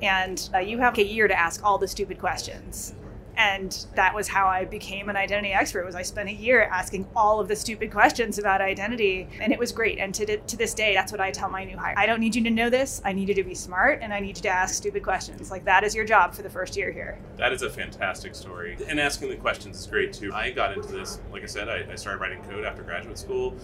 And 0.00 0.48
uh, 0.54 0.58
you 0.58 0.78
have 0.78 0.96
a 0.96 1.04
year 1.04 1.26
to 1.26 1.38
ask 1.38 1.64
all 1.64 1.78
the 1.78 1.88
stupid 1.88 2.20
questions 2.20 2.94
and 3.36 3.86
that 3.94 4.14
was 4.14 4.28
how 4.28 4.46
i 4.46 4.64
became 4.64 5.08
an 5.08 5.16
identity 5.16 5.52
expert 5.52 5.84
was 5.84 5.94
i 5.94 6.02
spent 6.02 6.28
a 6.28 6.32
year 6.32 6.62
asking 6.64 7.06
all 7.14 7.40
of 7.40 7.48
the 7.48 7.56
stupid 7.56 7.90
questions 7.90 8.38
about 8.38 8.60
identity. 8.60 9.28
And 9.40 9.52
it 9.52 9.58
was 9.58 9.72
great. 9.72 9.98
And 9.98 10.14
to, 10.14 10.36
to 10.36 10.56
this 10.56 10.74
day 10.74 10.94
that's 10.94 11.12
what 11.12 11.20
i 11.20 11.30
tell 11.30 11.48
my 11.48 11.64
new 11.64 11.76
hire. 11.76 11.94
I 11.96 12.06
don't 12.06 12.20
need 12.20 12.34
you 12.34 12.42
to 12.44 12.50
know 12.50 12.70
this. 12.70 13.00
I 13.04 13.12
need 13.12 13.28
you 13.28 13.34
to 13.34 13.44
be 13.44 13.54
smart 13.54 14.00
and 14.02 14.12
i 14.12 14.20
need 14.20 14.36
you 14.36 14.42
to 14.42 14.48
ask 14.48 14.74
stupid 14.74 15.02
questions. 15.02 15.50
Like 15.50 15.64
that 15.64 15.84
is 15.84 15.94
your 15.94 16.04
job 16.04 16.34
for 16.34 16.42
the 16.42 16.50
first 16.50 16.76
year 16.76 16.92
here. 16.92 17.18
That 17.36 17.52
is 17.52 17.62
a 17.62 17.70
fantastic 17.70 18.34
story. 18.34 18.76
And 18.88 19.00
asking 19.00 19.28
the 19.30 19.36
questions 19.36 19.78
is 19.80 19.86
great 19.86 20.12
too. 20.12 20.32
I 20.32 20.50
got 20.50 20.72
into 20.72 20.88
this 20.88 21.20
like 21.32 21.42
i 21.42 21.46
said 21.46 21.68
i, 21.68 21.86
I 21.90 21.94
started 21.96 22.20
writing 22.20 22.42
code 22.44 22.64
after 22.64 22.82
graduate 22.82 23.18
school 23.18 23.56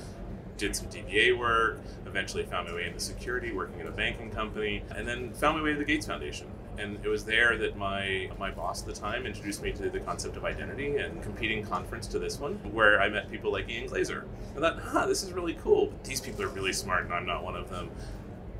did 0.59 0.77
some 0.77 0.87
DBA 0.89 1.37
work, 1.37 1.81
eventually 2.07 2.45
found 2.45 2.69
my 2.69 2.75
way 2.75 2.85
into 2.87 3.01
security, 3.01 3.53
working 3.53 3.81
in 3.81 3.87
a 3.87 3.91
banking 3.91 4.31
company, 4.31 4.85
and 4.95 5.09
then 5.09 5.33
found 5.33 5.57
my 5.57 5.65
way 5.65 5.73
to 5.73 5.79
the 5.79 5.85
Gates 5.85 6.07
Foundation. 6.07 6.47
And 6.83 6.99
it 7.05 7.09
was 7.09 7.25
there 7.25 7.57
that 7.59 7.77
my 7.77 8.31
my 8.39 8.51
boss 8.51 8.83
at 8.83 8.93
the 8.93 9.01
time 9.01 9.25
introduced 9.27 9.63
me 9.63 9.73
to 9.73 9.89
the 9.89 10.01
concept 10.01 10.37
of 10.37 10.45
identity 10.45 10.97
and 10.97 11.23
competing 11.23 11.65
conference 11.65 12.07
to 12.09 12.19
this 12.19 12.41
one, 12.41 12.55
where 12.73 13.01
I 13.01 13.09
met 13.09 13.31
people 13.31 13.53
like 13.53 13.69
Ian 13.69 13.89
Glazer. 13.89 14.25
I 14.57 14.61
thought, 14.61 14.79
huh, 14.81 15.07
this 15.07 15.23
is 15.23 15.33
really 15.33 15.55
cool. 15.55 15.87
But 15.87 16.05
these 16.05 16.21
people 16.21 16.43
are 16.43 16.49
really 16.49 16.73
smart, 16.73 17.05
and 17.05 17.15
I'm 17.15 17.27
not 17.27 17.45
one 17.45 17.57
of 17.57 17.71
them 17.71 17.91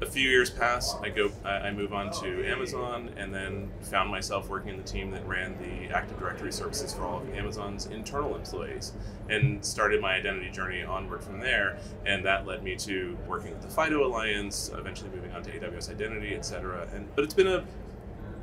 a 0.03 0.07
few 0.07 0.29
years 0.29 0.51
pass. 0.51 0.97
I 1.01 1.09
go, 1.09 1.31
I 1.45 1.71
move 1.71 1.93
on 1.93 2.11
to 2.23 2.45
Amazon, 2.45 3.11
and 3.17 3.33
then 3.33 3.71
found 3.83 4.11
myself 4.11 4.49
working 4.49 4.71
in 4.71 4.77
the 4.77 4.83
team 4.83 5.11
that 5.13 5.27
ran 5.27 5.57
the 5.59 5.95
Active 5.95 6.19
Directory 6.19 6.53
services 6.53 6.93
for 6.93 7.05
all 7.05 7.21
of 7.21 7.35
Amazon's 7.35 7.87
internal 7.87 8.35
employees, 8.35 8.93
and 9.29 9.65
started 9.65 10.01
my 10.01 10.15
identity 10.15 10.51
journey 10.51 10.83
onward 10.83 11.23
from 11.23 11.39
there. 11.39 11.79
And 12.05 12.25
that 12.25 12.47
led 12.47 12.63
me 12.63 12.75
to 12.77 13.17
working 13.29 13.53
with 13.53 13.63
the 13.63 13.69
FIDO 13.69 14.05
Alliance, 14.05 14.73
eventually 14.77 15.11
moving 15.15 15.33
on 15.33 15.43
to 15.45 15.51
AWS 15.51 15.91
Identity, 15.91 16.35
etc. 16.35 16.89
And 16.95 17.09
but 17.15 17.25
it's 17.25 17.35
been 17.35 17.47
a 17.47 17.65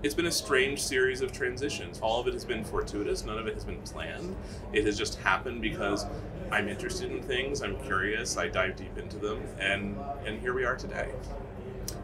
it's 0.02 0.14
been 0.14 0.28
a 0.28 0.32
strange 0.32 0.82
series 0.82 1.22
of 1.22 1.32
transitions. 1.32 2.00
All 2.00 2.22
of 2.22 2.28
it 2.28 2.34
has 2.34 2.46
been 2.46 2.64
fortuitous. 2.64 3.26
None 3.26 3.38
of 3.38 3.48
it 3.48 3.54
has 3.54 3.66
been 3.66 3.82
planned. 3.82 4.36
It 4.72 4.86
has 4.86 4.98
just 4.98 5.20
happened 5.20 5.62
because 5.62 6.06
I'm 6.52 6.70
interested 6.70 7.12
in 7.12 7.22
things. 7.22 7.62
I'm 7.62 7.78
curious. 7.84 8.38
I 8.38 8.48
dive 8.48 8.76
deep 8.76 8.98
into 8.98 9.18
them, 9.18 9.42
and 9.60 9.98
and 10.26 10.40
here 10.40 10.54
we 10.54 10.64
are 10.64 10.76
today. 10.76 11.12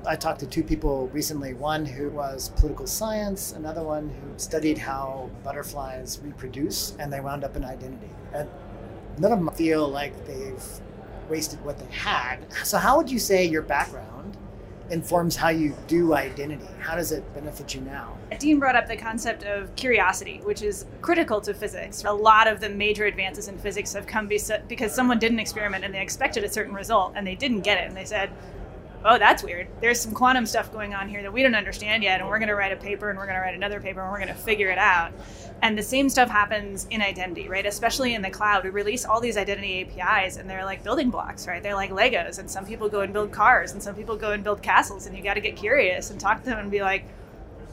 I 0.08 0.16
talked 0.16 0.40
to 0.42 0.46
two 0.46 0.64
people 0.64 1.08
recently 1.08 1.54
one 1.54 1.86
who 1.86 2.10
was 2.10 2.50
political 2.50 2.86
science, 2.86 3.54
another 3.54 3.84
one 3.84 4.10
who 4.10 4.38
studied 4.38 4.78
how 4.78 5.30
butterflies 5.44 6.20
reproduce, 6.24 6.96
and 7.00 7.12
they 7.12 7.22
wound 7.22 7.44
up 7.44 7.56
in 7.56 7.64
identity. 7.64 8.10
And 8.34 8.50
none 9.18 9.32
of 9.32 9.40
them 9.40 9.50
feel 9.56 9.88
like 9.88 10.28
they've 10.28 10.64
wasted 11.30 11.64
what 11.64 11.80
they 11.80 11.96
had. 11.96 12.46
So, 12.64 12.78
how 12.78 12.98
would 12.98 13.10
you 13.10 13.20
say 13.20 13.46
your 13.46 13.62
background 13.62 14.38
informs 14.90 15.36
how 15.36 15.50
you 15.50 15.76
do 15.88 16.14
identity? 16.14 16.68
How 16.80 16.96
does 16.96 17.12
it 17.12 17.24
benefit 17.34 17.74
you 17.74 17.82
now? 17.82 18.18
Dean 18.40 18.60
brought 18.60 18.76
up 18.76 18.88
the 18.88 18.96
concept 18.96 19.44
of 19.44 19.76
curiosity, 19.76 20.42
which 20.44 20.62
is 20.62 20.86
critical 21.02 21.42
to 21.42 21.54
physics. 21.54 22.04
A 22.06 22.12
lot 22.12 22.48
of 22.48 22.60
the 22.60 22.70
major 22.70 23.06
advances 23.06 23.48
in 23.48 23.58
physics 23.58 23.94
have 23.94 24.06
come 24.06 24.28
because 24.28 24.94
someone 24.94 25.20
did 25.20 25.32
an 25.32 25.40
experiment 25.40 25.84
and 25.84 25.94
they 25.94 26.02
expected 26.02 26.44
a 26.44 26.50
certain 26.50 26.74
result 26.74 27.14
and 27.16 27.26
they 27.26 27.36
didn't 27.36 27.62
get 27.62 27.78
it. 27.78 27.88
And 27.88 27.98
they 27.98 28.06
said, 28.06 28.30
oh, 29.06 29.20
that's 29.20 29.44
weird. 29.44 29.68
There's 29.82 30.00
some 30.00 30.14
quantum 30.14 30.46
stuff 30.48 30.72
going 30.74 30.96
on 30.96 31.08
here 31.08 31.22
that 31.22 31.32
we 31.32 31.44
don't 31.44 31.56
understand 31.56 32.04
yet, 32.04 32.20
and 32.20 32.28
we're 32.28 32.40
going 32.40 32.50
to 32.50 32.56
write 32.56 32.72
a 32.72 32.76
paper, 32.76 33.10
and 33.10 33.20
we're 33.20 33.28
going 33.28 33.36
to 33.36 33.42
write 33.42 33.54
another 33.54 33.80
paper, 33.80 34.02
and 34.02 34.12
we're 34.12 34.18
going 34.18 34.30
to 34.30 34.34
figure 34.34 34.70
it 34.70 34.80
out. 34.80 35.14
And 35.62 35.78
the 35.78 35.84
same 35.84 36.10
stuff 36.10 36.30
happens 36.30 36.88
in 36.90 37.02
identity, 37.02 37.48
right? 37.48 37.66
Especially 37.66 38.16
in 38.16 38.22
the 38.22 38.32
cloud, 38.32 38.64
we 38.64 38.72
release 38.72 39.06
all 39.06 39.22
these 39.22 39.38
identity 39.38 39.82
APIs, 39.82 40.38
and 40.38 40.50
they're 40.50 40.66
like 40.66 40.84
building 40.84 41.12
blocks, 41.12 41.48
right? 41.48 41.62
They're 41.62 41.76
like 41.76 41.92
Legos, 41.92 42.40
and 42.40 42.50
some 42.50 42.66
people 42.66 42.90
go 42.90 43.02
and 43.02 43.14
build 43.14 43.32
cars, 43.32 43.72
and 43.72 43.82
some 43.82 43.96
people 43.96 44.18
go 44.18 44.32
and 44.32 44.44
build 44.44 44.64
castles, 44.64 45.06
and 45.06 45.16
you 45.16 45.24
got 45.24 45.36
to 45.36 45.42
get 45.42 45.56
curious 45.56 46.10
and 46.10 46.20
talk 46.20 46.40
to 46.40 46.50
them 46.50 46.58
and 46.58 46.72
be 46.72 46.82
like, 46.82 47.06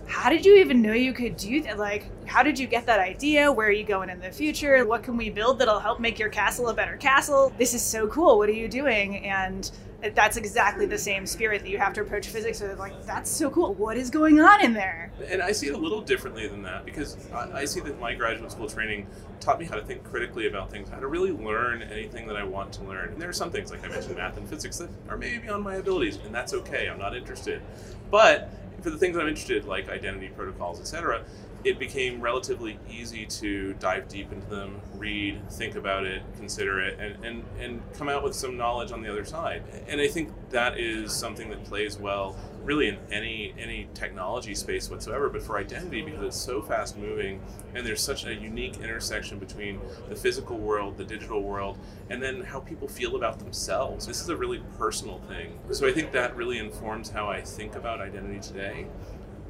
how 0.07 0.29
did 0.29 0.45
you 0.45 0.57
even 0.57 0.83
know 0.83 0.93
you 0.93 1.15
could 1.15 1.37
do 1.39 1.63
that? 1.63 1.79
Like, 1.79 2.05
how 2.27 2.43
did 2.43 2.59
you 2.59 2.67
get 2.67 2.85
that 2.87 3.01
idea? 3.01 3.51
Where 3.51 3.69
are 3.69 3.73
you 3.73 3.85
going 3.85 4.11
in 4.11 4.21
the 4.21 4.31
future? 4.31 4.85
What 4.85 5.03
can 5.03 5.17
we 5.17 5.31
build 5.31 5.59
that'll 5.59 5.79
help 5.79 6.01
make 6.01 6.19
your 6.19 6.29
castle 6.29 6.69
a 6.69 6.75
better 6.75 6.97
castle? 6.97 7.53
This 7.57 7.73
is 7.73 7.83
so 7.83 8.07
cool. 8.09 8.37
What 8.37 8.49
are 8.49 8.53
you 8.53 8.69
doing? 8.69 9.25
And 9.25 9.71
that's 10.15 10.37
exactly 10.37 10.87
the 10.87 10.99
same 10.99 11.27
spirit 11.27 11.63
that 11.63 11.69
you 11.69 11.79
have 11.79 11.93
to 11.95 12.01
approach 12.01 12.27
physics 12.27 12.61
with. 12.61 12.79
Like, 12.79 13.07
that's 13.07 13.31
so 13.31 13.51
cool. 13.51 13.75
What 13.75 13.97
is 13.97 14.11
going 14.11 14.41
on 14.41 14.65
in 14.65 14.73
there? 14.73 15.13
And 15.29 15.41
I 15.41 15.53
see 15.53 15.69
it 15.69 15.75
a 15.75 15.79
little 15.79 16.01
differently 16.01 16.49
than 16.49 16.63
that 16.63 16.85
because 16.85 17.17
I, 17.33 17.65
see 17.65 17.81
that 17.81 18.01
my 18.01 18.15
graduate 18.15 18.51
school 18.51 18.69
training 18.69 19.07
taught 19.39 19.61
me 19.61 19.65
how 19.65 19.77
to 19.77 19.85
think 19.85 20.03
critically 20.03 20.49
about 20.49 20.71
things, 20.71 20.89
how 20.89 20.99
to 20.99 21.07
really 21.07 21.31
learn 21.31 21.83
anything 21.83 22.27
that 22.27 22.37
I 22.37 22.43
want 22.43 22.73
to 22.75 22.85
learn. 22.85 23.11
And 23.11 23.23
there 23.23 23.29
are 23.29 23.35
some 23.35 23.51
things, 23.51 23.71
like 23.71 23.85
I 23.85 23.89
mentioned, 23.89 24.17
math 24.17 24.37
and 24.37 24.49
physics, 24.49 24.79
that 24.79 24.91
are 25.09 25.17
maybe 25.17 25.39
beyond 25.39 25.63
my 25.63 25.77
abilities, 25.77 26.19
and 26.25 26.35
that's 26.35 26.53
okay. 26.53 26.89
I'm 26.89 26.99
not 26.99 27.17
interested. 27.17 27.63
But 28.11 28.51
for 28.83 28.91
the 28.91 28.99
things 28.99 29.17
I'm 29.17 29.29
interested, 29.29 29.65
like 29.65 29.89
identity 29.89 30.29
protocols, 30.29 30.81
etc., 30.81 31.25
it 31.65 31.79
became 31.79 32.21
relatively 32.21 32.79
easy 32.91 33.25
to 33.27 33.75
dive 33.75 34.09
deep 34.09 34.33
into 34.33 34.47
them, 34.49 34.81
read, 34.95 35.41
think 35.51 35.77
about 35.77 36.05
it, 36.05 36.23
consider 36.37 36.81
it, 36.81 36.99
and, 36.99 37.25
and, 37.25 37.45
and 37.61 37.83
come 37.95 38.09
out 38.09 38.23
with 38.23 38.35
some 38.35 38.57
knowledge 38.57 38.91
on 38.93 39.03
the 39.03 39.11
other 39.11 39.25
side. 39.25 39.63
And 39.87 40.01
I 40.01 40.09
think 40.09 40.31
that 40.51 40.79
is 40.79 41.13
something 41.13 41.51
that 41.51 41.65
plays 41.65 41.99
well 41.99 42.37
really 42.65 42.89
in 42.89 42.97
any 43.11 43.53
any 43.59 43.89
technology 43.95 44.55
space 44.55 44.89
whatsoever, 44.91 45.29
but 45.29 45.43
for 45.43 45.59
identity 45.59 46.03
because 46.03 46.23
it's 46.23 46.37
so 46.37 46.63
fast 46.63 46.97
moving 46.97 47.41
and 47.75 47.87
there's 47.87 48.01
such 48.01 48.25
a 48.25 48.35
unique 48.35 48.79
intersection 48.79 49.39
between 49.39 49.81
the 50.09 50.15
physical 50.15 50.59
world, 50.59 50.97
the 50.97 51.05
digital 51.05 51.43
world, 51.43 51.79
and 52.11 52.23
then 52.23 52.43
how 52.43 52.61
people 52.61 52.87
feel 52.89 53.17
about 53.17 53.39
themselves. 53.39 54.07
This 54.07 54.21
is 54.21 54.29
a 54.29 54.37
really 54.37 54.63
personal 54.79 55.19
thing. 55.29 55.59
So 55.73 55.87
I 55.87 55.93
think 55.93 56.13
that 56.13 56.37
really 56.37 56.59
informs 56.59 57.11
how 57.11 57.29
I 57.29 57.41
think 57.41 57.75
about 57.75 58.01
identity 58.01 58.41
today. 58.41 58.87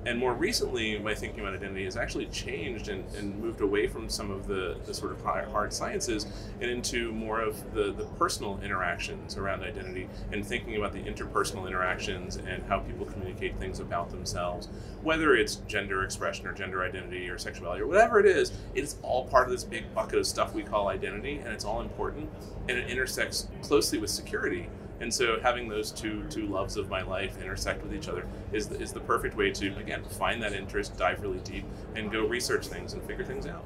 And 0.05 0.19
more 0.19 0.35
recently, 0.35 0.99
my 0.99 1.15
thinking 1.15 1.41
about 1.41 1.55
identity 1.55 1.85
has 1.85 1.97
actually 1.97 2.27
changed 2.27 2.89
and, 2.89 3.05
and 3.15 3.39
moved 3.39 3.61
away 3.61 3.87
from 3.87 4.09
some 4.09 4.33
of 4.33 4.49
the, 4.49 4.77
the 4.85 4.93
sort 4.93 5.13
of 5.13 5.23
hard 5.23 5.73
sciences 5.73 6.27
and 6.61 6.69
into 6.69 7.13
more 7.13 7.41
of 7.41 7.73
the, 7.73 7.93
the 7.93 8.05
personal 8.19 8.61
interactions 8.65 9.37
around 9.37 9.63
identity 9.63 10.09
and 10.33 10.45
thinking 10.45 10.77
about 10.77 10.93
the 10.93 10.99
interpersonal 10.99 11.69
interactions 11.69 12.37
and 12.37 12.65
how 12.65 12.81
people 12.81 13.07
communicate 13.07 13.57
things 13.59 13.79
about 13.79 14.11
themselves. 14.11 14.69
Whether 15.03 15.37
it's 15.37 15.57
gender 15.69 16.03
expression 16.03 16.49
or 16.49 16.53
gender 16.53 16.83
identity 16.83 17.29
or 17.29 17.39
sexuality 17.39 17.83
or 17.83 17.87
whatever 17.87 18.19
it 18.19 18.27
is, 18.27 18.53
it's 18.75 18.97
all 19.03 19.27
part 19.27 19.47
of 19.47 19.53
this 19.53 19.63
big 19.63 19.95
bucket 19.95 20.19
of 20.19 20.27
stuff 20.27 20.53
we 20.53 20.65
call 20.65 20.89
identity 20.89 21.37
and 21.37 21.49
it's 21.49 21.65
all 21.65 21.81
important 21.81 22.29
and 22.69 22.77
it 22.77 22.91
intersects 22.91 23.47
closely 23.63 23.99
with 23.99 24.11
security 24.11 24.69
and 25.03 25.13
so 25.13 25.39
having 25.41 25.69
those 25.69 25.91
two 25.91 26.25
two 26.31 26.47
loves 26.47 26.77
of 26.77 26.89
my 26.89 27.03
life 27.03 27.37
intersect 27.43 27.83
with 27.83 27.93
each 27.93 28.09
other 28.09 28.27
is 28.53 28.69
the, 28.69 28.81
is 28.81 28.93
the 28.93 29.01
perfect 29.01 29.37
way 29.37 29.51
to 29.51 29.77
again 29.77 30.03
find 30.05 30.43
that 30.43 30.53
interest, 30.53 30.97
dive 30.97 31.21
really 31.21 31.41
deep, 31.41 31.65
and 31.97 32.11
go 32.11 32.27
research 32.27 32.69
things 32.69 32.93
and 32.95 33.03
figure 33.03 33.25
things 33.25 33.47
out. 33.47 33.65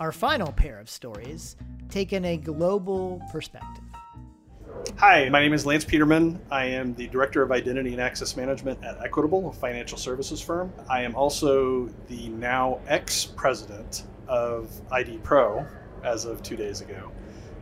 Our 0.00 0.12
final 0.12 0.50
pair 0.50 0.78
of 0.80 0.88
stories 0.88 1.56
take 1.90 2.12
in 2.12 2.24
a 2.24 2.36
global 2.38 3.22
perspective. 3.30 3.84
Hi, 4.96 5.28
my 5.28 5.40
name 5.40 5.52
is 5.52 5.66
Lance 5.66 5.84
Peterman. 5.84 6.40
I 6.50 6.64
am 6.64 6.94
the 6.94 7.08
Director 7.08 7.42
of 7.42 7.52
Identity 7.52 7.92
and 7.92 8.00
Access 8.00 8.36
Management 8.36 8.82
at 8.84 8.98
Equitable, 9.02 9.48
a 9.48 9.52
financial 9.52 9.98
services 9.98 10.40
firm. 10.40 10.72
I 10.88 11.02
am 11.02 11.14
also 11.14 11.88
the 12.08 12.28
now 12.30 12.80
ex 12.86 13.24
president 13.26 14.04
of 14.26 14.70
ID 14.90 15.18
Pro 15.18 15.66
as 16.04 16.24
of 16.24 16.42
two 16.42 16.56
days 16.56 16.80
ago. 16.80 17.10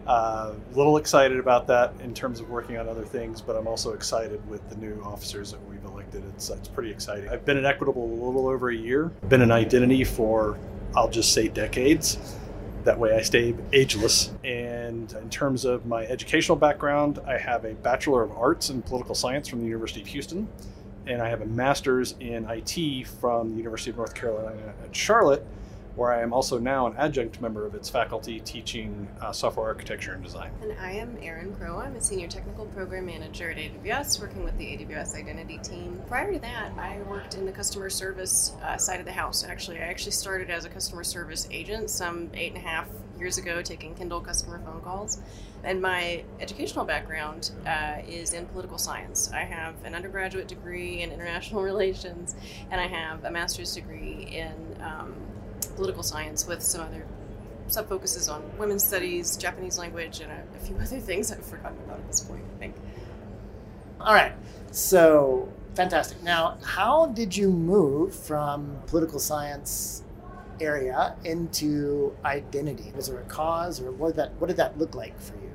A 0.07 0.09
uh, 0.09 0.55
little 0.75 0.99
excited 0.99 1.41
about 1.41 1.67
that 1.67 1.93
in 2.01 2.15
terms 2.15 2.39
of 2.39 2.49
working 2.49 2.77
on 2.79 2.89
other 2.89 3.05
things, 3.05 3.41
but 3.41 3.57
I'm 3.57 3.67
also 3.67 3.93
excited 3.93 4.49
with 4.49 4.69
the 4.71 4.77
new 4.77 5.03
officers 5.05 5.51
that 5.51 5.69
we've 5.69 5.85
elected. 5.85 6.23
It's, 6.29 6.49
it's 6.49 6.69
pretty 6.69 6.93
exciting. 6.93 7.29
I've 7.29 7.45
been 7.45 7.57
at 7.57 7.65
Equitable 7.65 8.05
a 8.05 8.23
little 8.25 8.47
over 8.47 8.71
a 8.71 8.77
year, 8.77 9.07
been 9.29 9.43
in 9.43 9.51
identity 9.51 10.05
for, 10.05 10.61
I'll 10.95 11.11
just 11.11 11.33
say, 11.33 11.49
decades. 11.49 12.37
That 12.85 12.97
way 12.97 13.17
I 13.17 13.23
stay 13.23 13.53
ageless. 13.73 14.31
And 14.45 15.13
in 15.13 15.29
terms 15.29 15.65
of 15.65 15.87
my 15.87 16.05
educational 16.05 16.57
background, 16.57 17.19
I 17.27 17.37
have 17.37 17.65
a 17.65 17.75
Bachelor 17.75 18.23
of 18.23 18.31
Arts 18.31 18.71
in 18.71 18.83
Political 18.83 19.17
Science 19.17 19.49
from 19.49 19.59
the 19.59 19.67
University 19.67 20.03
of 20.03 20.07
Houston, 20.07 20.47
and 21.09 21.21
I 21.21 21.29
have 21.29 21.41
a 21.41 21.47
Master's 21.47 22.15
in 22.21 22.49
IT 22.49 23.09
from 23.09 23.51
the 23.51 23.57
University 23.57 23.91
of 23.91 23.97
North 23.97 24.15
Carolina 24.15 24.73
at 24.85 24.95
Charlotte 24.95 25.45
where 25.97 26.13
I 26.13 26.21
am 26.21 26.33
also 26.33 26.59
now 26.59 26.87
an 26.87 26.95
adjunct 26.99 27.41
member 27.41 27.65
of 27.65 27.75
its 27.75 27.89
faculty 27.89 28.39
teaching 28.41 29.09
uh, 29.21 29.33
software 29.33 29.67
architecture 29.67 30.13
and 30.13 30.23
design. 30.23 30.53
And 30.63 30.79
I 30.79 30.93
am 30.93 31.17
Erin 31.23 31.55
Crow. 31.57 31.79
I'm 31.79 31.97
a 31.97 32.01
senior 32.01 32.29
technical 32.29 32.67
program 32.67 33.07
manager 33.07 33.51
at 33.51 33.57
AWS, 33.57 34.21
working 34.21 34.45
with 34.45 34.57
the 34.59 34.65
AWS 34.65 35.15
Identity 35.15 35.59
team. 35.59 36.01
Prior 36.07 36.33
to 36.33 36.39
that, 36.39 36.73
I 36.79 36.99
worked 37.09 37.35
in 37.35 37.47
the 37.47 37.53
customer 37.53 37.89
service 37.89 38.53
uh, 38.63 38.77
side 38.77 39.01
of 39.01 39.07
the 39.07 39.13
house. 39.13 39.43
Actually, 39.43 39.79
I 39.79 39.85
actually 39.85 40.13
started 40.13 40.51
as 40.51 40.67
a 40.67 40.69
customer 40.69 41.03
service 41.03 41.49
agent 41.51 41.89
some 41.89 42.31
eight 42.35 42.53
and 42.53 42.63
a 42.63 42.69
half 42.69 42.89
years 43.19 43.39
ago, 43.39 43.63
taking 43.63 43.95
Kindle 43.95 44.21
customer 44.21 44.61
phone 44.65 44.83
calls. 44.83 45.19
And 45.65 45.81
my 45.81 46.23
educational 46.39 46.85
background 46.85 47.53
uh, 47.67 48.03
is 48.07 48.35
in 48.35 48.45
political 48.47 48.77
science. 48.77 49.33
I 49.33 49.41
have 49.41 49.75
an 49.85 49.95
undergraduate 49.95 50.47
degree 50.47 51.01
in 51.01 51.11
international 51.11 51.63
relations, 51.73 52.37
and 52.71 52.79
I 52.79 52.87
have 52.87 53.25
a 53.25 53.31
master's 53.31 53.75
degree 53.75 54.29
in 54.31 54.53
um, 54.83 55.15
political 55.77 56.03
science 56.03 56.47
with 56.47 56.63
some 56.63 56.81
other 56.81 57.07
sub 57.69 57.89
focuses 57.89 58.29
on 58.29 58.43
women's 58.59 58.85
studies, 58.85 59.37
Japanese 59.37 59.79
language, 59.79 60.21
and 60.21 60.31
a, 60.33 60.43
a, 60.57 60.61
few 60.61 60.77
other 60.81 60.99
things 60.99 61.31
I've 61.31 61.45
forgotten 61.45 61.79
about 61.85 61.99
at 61.99 62.07
this 62.07 62.21
point, 62.21 62.43
I 62.57 62.59
think. 62.59 62.77
All 64.01 64.15
right. 64.15 64.33
So 64.71 65.49
fantastic. 65.75 66.23
Now, 66.23 66.59
how 66.63 67.07
did 67.07 67.37
you 67.37 67.51
move 67.51 68.15
from 68.15 68.79
political 68.87 69.19
science 69.19 70.03
area 70.61 71.15
into 71.25 72.17
identity? 72.25 72.93
Was 72.95 73.09
there 73.09 73.19
a 73.19 73.25
cause, 73.25 73.81
or 73.81 73.93
what 73.93 74.09
did 74.09 74.17
that 74.17 74.33
what 74.39 74.49
did 74.49 74.57
that 74.57 74.79
look 74.79 74.95
like 74.95 75.19
for 75.21 75.35
you? 75.37 75.46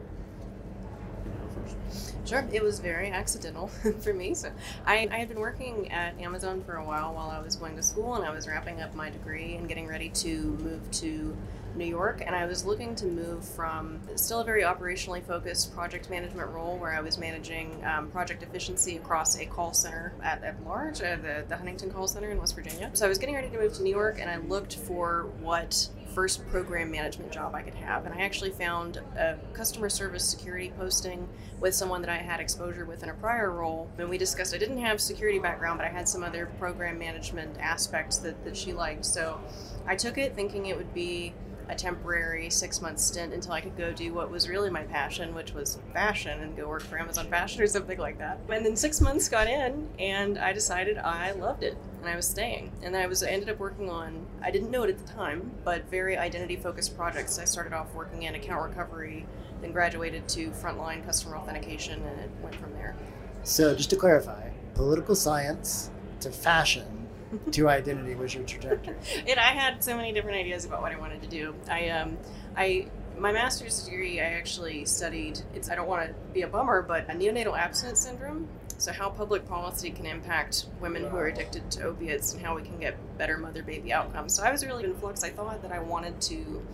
Sure, 2.31 2.47
it 2.53 2.63
was 2.63 2.79
very 2.79 3.11
accidental 3.11 3.67
for 3.99 4.13
me. 4.13 4.33
So 4.33 4.51
I, 4.85 5.05
I 5.11 5.17
had 5.17 5.27
been 5.27 5.41
working 5.41 5.91
at 5.91 6.17
Amazon 6.21 6.63
for 6.63 6.75
a 6.75 6.85
while 6.85 7.13
while 7.13 7.29
I 7.29 7.39
was 7.39 7.57
going 7.57 7.75
to 7.75 7.83
school, 7.83 8.15
and 8.15 8.23
I 8.23 8.29
was 8.29 8.47
wrapping 8.47 8.81
up 8.81 8.95
my 8.95 9.09
degree 9.09 9.55
and 9.55 9.67
getting 9.67 9.85
ready 9.85 10.07
to 10.07 10.37
move 10.61 10.89
to 10.91 11.35
New 11.75 11.85
York, 11.85 12.23
and 12.25 12.33
I 12.33 12.45
was 12.45 12.63
looking 12.63 12.95
to 12.95 13.05
move 13.05 13.43
from 13.43 13.99
still 14.15 14.39
a 14.39 14.45
very 14.45 14.63
operationally 14.63 15.21
focused 15.21 15.75
project 15.75 16.09
management 16.09 16.49
role 16.51 16.77
where 16.77 16.93
I 16.93 17.01
was 17.01 17.17
managing 17.17 17.83
um, 17.85 18.09
project 18.11 18.43
efficiency 18.43 18.95
across 18.95 19.37
a 19.37 19.45
call 19.45 19.73
center 19.73 20.13
at, 20.23 20.41
at 20.41 20.65
large, 20.65 21.01
uh, 21.01 21.17
the, 21.17 21.43
the 21.49 21.57
Huntington 21.57 21.91
Call 21.91 22.07
Center 22.07 22.31
in 22.31 22.37
West 22.37 22.55
Virginia. 22.55 22.91
So 22.93 23.05
I 23.05 23.09
was 23.09 23.17
getting 23.17 23.35
ready 23.35 23.49
to 23.49 23.57
move 23.57 23.73
to 23.73 23.83
New 23.83 23.89
York, 23.89 24.19
and 24.21 24.29
I 24.29 24.37
looked 24.37 24.77
for 24.77 25.27
what 25.41 25.89
first 26.13 26.47
program 26.49 26.91
management 26.91 27.31
job 27.31 27.55
I 27.55 27.61
could 27.61 27.73
have. 27.75 28.05
And 28.05 28.13
I 28.13 28.21
actually 28.21 28.51
found 28.51 28.97
a 29.17 29.37
customer 29.53 29.89
service 29.89 30.27
security 30.27 30.71
posting 30.77 31.27
with 31.59 31.73
someone 31.73 32.01
that 32.01 32.09
I 32.09 32.17
had 32.17 32.39
exposure 32.39 32.85
with 32.85 33.03
in 33.03 33.09
a 33.09 33.13
prior 33.13 33.51
role. 33.51 33.89
And 33.97 34.09
we 34.09 34.17
discussed 34.17 34.53
I 34.53 34.57
didn't 34.57 34.79
have 34.79 34.99
security 34.99 35.39
background, 35.39 35.77
but 35.77 35.87
I 35.87 35.91
had 35.91 36.07
some 36.07 36.23
other 36.23 36.47
program 36.59 36.99
management 36.99 37.57
aspects 37.59 38.17
that, 38.19 38.43
that 38.45 38.57
she 38.57 38.73
liked. 38.73 39.05
So 39.05 39.39
I 39.87 39.95
took 39.95 40.17
it 40.17 40.35
thinking 40.35 40.67
it 40.67 40.77
would 40.77 40.93
be 40.93 41.33
a 41.71 41.75
temporary 41.75 42.49
six 42.49 42.81
month 42.81 42.99
stint 42.99 43.33
until 43.33 43.53
I 43.53 43.61
could 43.61 43.77
go 43.77 43.93
do 43.93 44.13
what 44.13 44.29
was 44.29 44.49
really 44.49 44.69
my 44.69 44.83
passion, 44.83 45.33
which 45.33 45.53
was 45.53 45.79
fashion, 45.93 46.41
and 46.41 46.55
go 46.55 46.67
work 46.67 46.83
for 46.83 46.99
Amazon 46.99 47.27
Fashion 47.27 47.61
or 47.61 47.67
something 47.67 47.97
like 47.97 48.17
that. 48.19 48.39
And 48.49 48.65
then 48.65 48.75
six 48.75 48.99
months 48.99 49.29
got 49.29 49.47
in, 49.47 49.87
and 49.97 50.37
I 50.37 50.51
decided 50.51 50.97
I 50.97 51.31
loved 51.31 51.63
it, 51.63 51.77
and 52.01 52.09
I 52.09 52.15
was 52.15 52.27
staying. 52.27 52.71
And 52.81 52.97
I 52.97 53.07
was 53.07 53.23
I 53.23 53.29
ended 53.29 53.49
up 53.49 53.59
working 53.59 53.89
on 53.89 54.25
I 54.41 54.51
didn't 54.51 54.71
know 54.71 54.83
it 54.83 54.89
at 54.89 54.97
the 54.97 55.13
time, 55.13 55.51
but 55.63 55.89
very 55.89 56.17
identity 56.17 56.55
focused 56.55 56.97
projects. 56.97 57.39
I 57.39 57.45
started 57.45 57.73
off 57.73 57.93
working 57.93 58.23
in 58.23 58.35
account 58.35 58.69
recovery, 58.69 59.25
then 59.61 59.71
graduated 59.71 60.27
to 60.29 60.49
frontline 60.51 61.05
customer 61.05 61.37
authentication, 61.37 62.01
and 62.03 62.19
it 62.19 62.31
went 62.41 62.55
from 62.55 62.73
there. 62.73 62.95
So 63.43 63.75
just 63.75 63.89
to 63.91 63.95
clarify, 63.95 64.49
political 64.73 65.15
science 65.15 65.91
to 66.21 66.31
fashion 66.31 67.07
to 67.51 67.69
identity 67.69 68.15
was 68.15 68.33
your 68.33 68.43
trajectory? 68.43 68.95
And 69.27 69.39
I 69.39 69.51
had 69.53 69.83
so 69.83 69.95
many 69.95 70.11
different 70.11 70.37
ideas 70.37 70.65
about 70.65 70.81
what 70.81 70.91
I 70.91 70.99
wanted 70.99 71.21
to 71.21 71.27
do. 71.27 71.55
I 71.69 71.89
um, 71.89 72.17
I 72.57 72.87
my 73.17 73.31
master's 73.31 73.83
degree 73.83 74.19
I 74.19 74.25
actually 74.25 74.85
studied. 74.85 75.39
It's 75.53 75.69
I 75.69 75.75
don't 75.75 75.87
want 75.87 76.07
to 76.07 76.13
be 76.33 76.41
a 76.41 76.47
bummer, 76.47 76.81
but 76.81 77.09
a 77.09 77.13
neonatal 77.13 77.57
abstinence 77.57 77.99
syndrome. 77.99 78.47
So 78.81 78.91
how 78.91 79.11
public 79.11 79.47
policy 79.47 79.91
can 79.91 80.07
impact 80.07 80.65
women 80.79 81.05
who 81.05 81.15
are 81.15 81.27
addicted 81.27 81.69
to 81.69 81.83
opiates 81.83 82.33
and 82.33 82.43
how 82.43 82.55
we 82.55 82.63
can 82.63 82.79
get 82.79 82.97
better 83.15 83.37
mother-baby 83.37 83.93
outcomes. 83.93 84.33
So 84.33 84.41
I 84.41 84.51
was 84.51 84.65
really 84.65 84.85
in 84.85 84.95
flux. 84.95 85.23
I 85.23 85.29
thought 85.29 85.61
that 85.61 85.71
I 85.71 85.77
wanted 85.77 86.19
to 86.21 86.65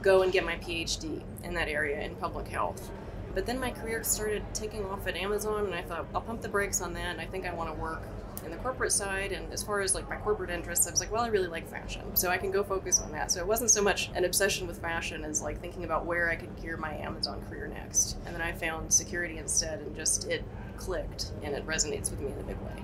go 0.00 0.22
and 0.22 0.32
get 0.32 0.46
my 0.46 0.56
PhD 0.56 1.20
in 1.44 1.52
that 1.52 1.68
area 1.68 2.00
in 2.00 2.14
public 2.16 2.48
health. 2.48 2.90
But 3.34 3.44
then 3.44 3.60
my 3.60 3.70
career 3.70 4.02
started 4.02 4.42
taking 4.54 4.86
off 4.86 5.06
at 5.06 5.14
Amazon, 5.14 5.66
and 5.66 5.74
I 5.74 5.82
thought 5.82 6.06
I'll 6.14 6.22
pump 6.22 6.40
the 6.40 6.48
brakes 6.48 6.80
on 6.80 6.94
that. 6.94 7.12
And 7.12 7.20
I 7.20 7.26
think 7.26 7.46
I 7.46 7.52
want 7.52 7.68
to 7.68 7.78
work 7.78 8.00
in 8.46 8.50
the 8.50 8.56
corporate 8.56 8.90
side 8.90 9.30
and 9.30 9.52
as 9.52 9.62
far 9.62 9.82
as 9.82 9.94
like 9.94 10.08
my 10.08 10.16
corporate 10.16 10.50
interests 10.50 10.88
i 10.88 10.90
was 10.90 10.98
like 10.98 11.12
well 11.12 11.22
i 11.22 11.28
really 11.28 11.46
like 11.46 11.68
fashion 11.68 12.02
so 12.16 12.28
i 12.28 12.36
can 12.36 12.50
go 12.50 12.64
focus 12.64 13.00
on 13.00 13.12
that 13.12 13.30
so 13.30 13.38
it 13.38 13.46
wasn't 13.46 13.70
so 13.70 13.80
much 13.80 14.10
an 14.16 14.24
obsession 14.24 14.66
with 14.66 14.80
fashion 14.80 15.22
as 15.22 15.40
like 15.40 15.60
thinking 15.60 15.84
about 15.84 16.04
where 16.06 16.28
i 16.28 16.34
could 16.34 16.50
gear 16.60 16.76
my 16.76 16.92
amazon 16.94 17.40
career 17.48 17.68
next 17.68 18.16
and 18.26 18.34
then 18.34 18.42
i 18.42 18.50
found 18.50 18.92
security 18.92 19.38
instead 19.38 19.78
and 19.80 19.94
just 19.94 20.28
it 20.28 20.42
clicked 20.76 21.32
and 21.42 21.54
it 21.54 21.66
resonates 21.66 22.10
with 22.10 22.20
me 22.20 22.26
in 22.26 22.38
a 22.38 22.42
big 22.42 22.58
way. 22.58 22.82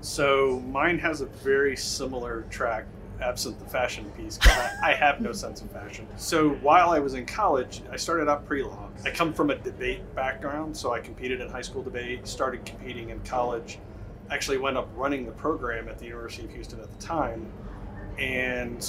So 0.00 0.62
mine 0.66 0.98
has 0.98 1.20
a 1.20 1.26
very 1.26 1.76
similar 1.76 2.42
track 2.50 2.84
absent 3.20 3.58
the 3.60 3.64
fashion 3.64 4.10
piece 4.16 4.40
I, 4.42 4.70
I, 4.82 4.92
have 4.92 5.20
no 5.20 5.32
sense 5.32 5.62
of 5.62 5.70
fashion. 5.70 6.06
So 6.16 6.50
while 6.54 6.90
i 6.90 6.98
was 6.98 7.14
in 7.14 7.24
college 7.24 7.80
i 7.92 7.96
started 7.96 8.28
out 8.28 8.44
pre-law. 8.44 8.88
I 9.04 9.10
come 9.10 9.32
from 9.32 9.50
a 9.50 9.54
debate 9.54 10.02
background 10.16 10.76
so 10.76 10.92
i 10.92 10.98
competed 10.98 11.40
in 11.40 11.48
high 11.48 11.62
school 11.62 11.82
debate 11.82 12.26
started 12.26 12.64
competing 12.66 13.10
in 13.10 13.20
college. 13.20 13.78
Actually 14.30 14.58
went 14.58 14.76
up 14.76 14.88
running 14.96 15.26
the 15.26 15.32
program 15.32 15.88
at 15.88 15.98
the 15.98 16.06
University 16.06 16.44
of 16.44 16.52
Houston 16.52 16.80
at 16.80 16.90
the 16.90 17.06
time. 17.06 17.46
And 18.18 18.84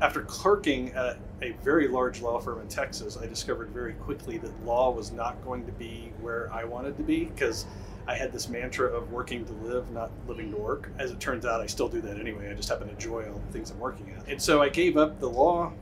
after 0.00 0.22
clerking 0.22 0.92
at 0.92 1.18
a 1.44 1.52
very 1.62 1.88
large 1.88 2.22
law 2.22 2.40
firm 2.40 2.60
in 2.60 2.68
Texas, 2.68 3.18
I 3.20 3.26
discovered 3.26 3.68
very 3.68 3.92
quickly 3.92 4.38
that 4.38 4.64
law 4.64 4.90
was 4.90 5.12
not 5.12 5.44
going 5.44 5.66
to 5.66 5.72
be 5.72 6.10
where 6.20 6.50
I 6.52 6.64
wanted 6.64 6.96
to 6.96 7.02
be 7.02 7.26
because 7.26 7.66
I 8.06 8.14
had 8.14 8.32
this 8.32 8.48
mantra 8.48 8.86
of 8.86 9.12
working 9.12 9.44
to 9.44 9.52
live, 9.52 9.90
not 9.90 10.10
living 10.26 10.50
to 10.52 10.56
work. 10.56 10.90
As 10.98 11.10
it 11.10 11.20
turns 11.20 11.44
out, 11.44 11.60
I 11.60 11.66
still 11.66 11.88
do 11.88 12.00
that 12.00 12.18
anyway. 12.18 12.50
I 12.50 12.54
just 12.54 12.70
happen 12.70 12.86
to 12.86 12.94
enjoy 12.94 13.26
all 13.30 13.40
the 13.46 13.52
things 13.52 13.70
I'm 13.70 13.78
working 13.78 14.14
at. 14.18 14.26
And 14.26 14.40
so 14.40 14.62
I 14.62 14.70
gave 14.70 14.96
up 14.96 15.20
the 15.20 15.28
law 15.28 15.72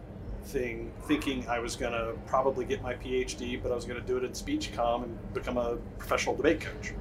thing 0.45 0.93
thinking 1.07 1.47
I 1.49 1.61
was 1.61 1.77
going 1.77 1.93
to 1.93 2.15
probably 2.27 2.65
get 2.65 2.83
my 2.83 2.95
PhD, 2.95 3.63
but 3.63 3.71
I 3.71 3.77
was 3.77 3.85
going 3.85 4.01
to 4.01 4.07
do 4.07 4.17
it 4.17 4.25
in 4.25 4.35
speech 4.35 4.73
comm 4.73 5.05
and 5.05 5.35
become 5.35 5.57
a 5.59 5.77
professional 5.99 6.35
debate 6.35 6.61
coach 6.61 6.93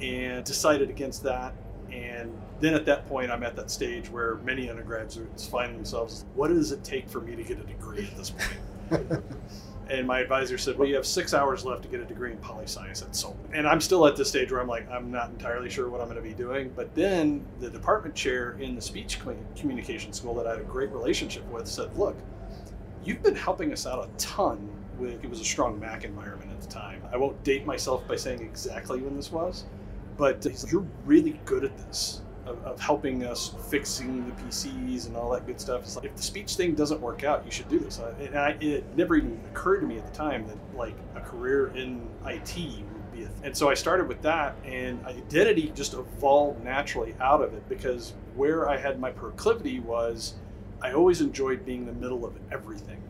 and 0.00 0.44
decided 0.44 0.88
against 0.88 1.22
that. 1.24 1.52
And 1.92 2.36
then 2.60 2.74
at 2.74 2.84
that 2.86 3.08
point, 3.08 3.30
I'm 3.30 3.42
at 3.42 3.56
that 3.56 3.70
stage 3.70 4.10
where 4.10 4.36
many 4.36 4.70
undergraduates 4.70 5.46
find 5.46 5.74
themselves, 5.74 6.24
what 6.34 6.48
does 6.48 6.72
it 6.72 6.84
take 6.84 7.08
for 7.08 7.20
me 7.20 7.34
to 7.36 7.42
get 7.42 7.58
a 7.58 7.64
degree 7.64 8.06
at 8.06 8.16
this 8.16 8.30
point? 8.30 9.22
and 9.88 10.06
my 10.06 10.20
advisor 10.20 10.58
said, 10.58 10.78
well, 10.78 10.88
you 10.88 10.94
have 10.94 11.06
six 11.06 11.34
hours 11.34 11.64
left 11.64 11.82
to 11.82 11.88
get 11.88 12.00
a 12.00 12.04
degree 12.04 12.32
in 12.32 12.38
poli 12.38 12.66
science 12.66 13.02
at 13.02 13.14
Seoul. 13.14 13.36
And 13.52 13.66
I'm 13.66 13.80
still 13.80 14.06
at 14.06 14.16
this 14.16 14.28
stage 14.28 14.52
where 14.52 14.60
I'm 14.60 14.68
like, 14.68 14.88
I'm 14.90 15.10
not 15.10 15.30
entirely 15.30 15.70
sure 15.70 15.88
what 15.88 16.00
I'm 16.00 16.06
going 16.08 16.22
to 16.22 16.28
be 16.28 16.34
doing. 16.34 16.72
But 16.76 16.94
then 16.94 17.44
the 17.60 17.70
department 17.70 18.14
chair 18.14 18.56
in 18.60 18.74
the 18.74 18.82
speech 18.82 19.18
communication 19.56 20.12
school 20.12 20.34
that 20.34 20.46
I 20.46 20.50
had 20.50 20.60
a 20.60 20.64
great 20.64 20.90
relationship 20.90 21.44
with 21.50 21.66
said, 21.66 21.96
look, 21.96 22.16
you've 23.04 23.22
been 23.22 23.34
helping 23.34 23.72
us 23.72 23.86
out 23.86 24.04
a 24.04 24.08
ton 24.18 24.68
with, 24.98 25.24
it 25.24 25.30
was 25.30 25.40
a 25.40 25.44
strong 25.44 25.80
Mac 25.80 26.04
environment 26.04 26.50
at 26.52 26.60
the 26.60 26.68
time. 26.68 27.02
I 27.12 27.16
won't 27.16 27.42
date 27.42 27.66
myself 27.66 28.06
by 28.06 28.16
saying 28.16 28.42
exactly 28.42 29.00
when 29.00 29.16
this 29.16 29.32
was 29.32 29.64
but 30.20 30.46
you're 30.70 30.86
really 31.06 31.40
good 31.46 31.64
at 31.64 31.76
this 31.78 32.20
of, 32.44 32.62
of, 32.64 32.78
helping 32.78 33.24
us 33.24 33.54
fixing 33.70 34.26
the 34.26 34.32
PCs 34.42 35.06
and 35.06 35.16
all 35.16 35.30
that 35.30 35.46
good 35.46 35.58
stuff. 35.58 35.80
It's 35.82 35.96
like, 35.96 36.04
if 36.04 36.14
the 36.14 36.22
speech 36.22 36.56
thing 36.56 36.74
doesn't 36.74 37.00
work 37.00 37.24
out, 37.24 37.42
you 37.46 37.50
should 37.50 37.70
do 37.70 37.78
this. 37.78 37.98
And 38.18 38.38
I, 38.38 38.50
it 38.60 38.84
never 38.98 39.16
even 39.16 39.40
occurred 39.50 39.80
to 39.80 39.86
me 39.86 39.96
at 39.96 40.06
the 40.06 40.12
time 40.12 40.46
that 40.46 40.58
like 40.76 40.94
a 41.16 41.20
career 41.20 41.68
in 41.68 42.06
IT 42.26 42.54
would 42.54 43.12
be 43.12 43.22
a 43.22 43.28
thing. 43.28 43.44
And 43.44 43.56
so 43.56 43.70
I 43.70 43.74
started 43.74 44.08
with 44.08 44.20
that, 44.20 44.56
and 44.66 45.02
identity 45.06 45.72
just 45.74 45.94
evolved 45.94 46.62
naturally 46.62 47.14
out 47.18 47.40
of 47.40 47.54
it 47.54 47.66
because 47.70 48.12
where 48.36 48.68
I 48.68 48.76
had 48.76 49.00
my 49.00 49.10
proclivity 49.10 49.80
was 49.80 50.34
I 50.82 50.92
always 50.92 51.22
enjoyed 51.22 51.64
being 51.64 51.86
the 51.86 51.94
middle 51.94 52.26
of 52.26 52.34
everything. 52.52 53.02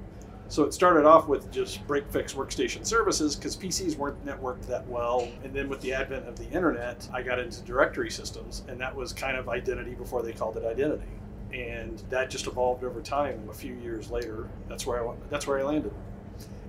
So 0.50 0.64
it 0.64 0.74
started 0.74 1.06
off 1.06 1.28
with 1.28 1.48
just 1.52 1.86
break 1.86 2.10
fix 2.10 2.34
workstation 2.34 2.84
services 2.84 3.36
because 3.36 3.56
PCs 3.56 3.96
weren't 3.96 4.26
networked 4.26 4.66
that 4.66 4.84
well. 4.88 5.28
And 5.44 5.54
then 5.54 5.68
with 5.68 5.80
the 5.80 5.94
advent 5.94 6.26
of 6.26 6.36
the 6.36 6.50
internet, 6.50 7.08
I 7.12 7.22
got 7.22 7.38
into 7.38 7.62
directory 7.62 8.10
systems, 8.10 8.64
and 8.66 8.80
that 8.80 8.92
was 8.92 9.12
kind 9.12 9.36
of 9.36 9.48
identity 9.48 9.94
before 9.94 10.24
they 10.24 10.32
called 10.32 10.56
it 10.56 10.64
identity. 10.64 11.06
And 11.54 12.02
that 12.10 12.30
just 12.30 12.48
evolved 12.48 12.82
over 12.82 13.00
time. 13.00 13.48
A 13.48 13.54
few 13.54 13.74
years 13.74 14.10
later, 14.10 14.48
that's 14.68 14.84
where 14.86 15.08
I 15.08 15.14
that's 15.30 15.46
where 15.46 15.60
I 15.60 15.62
landed. 15.62 15.94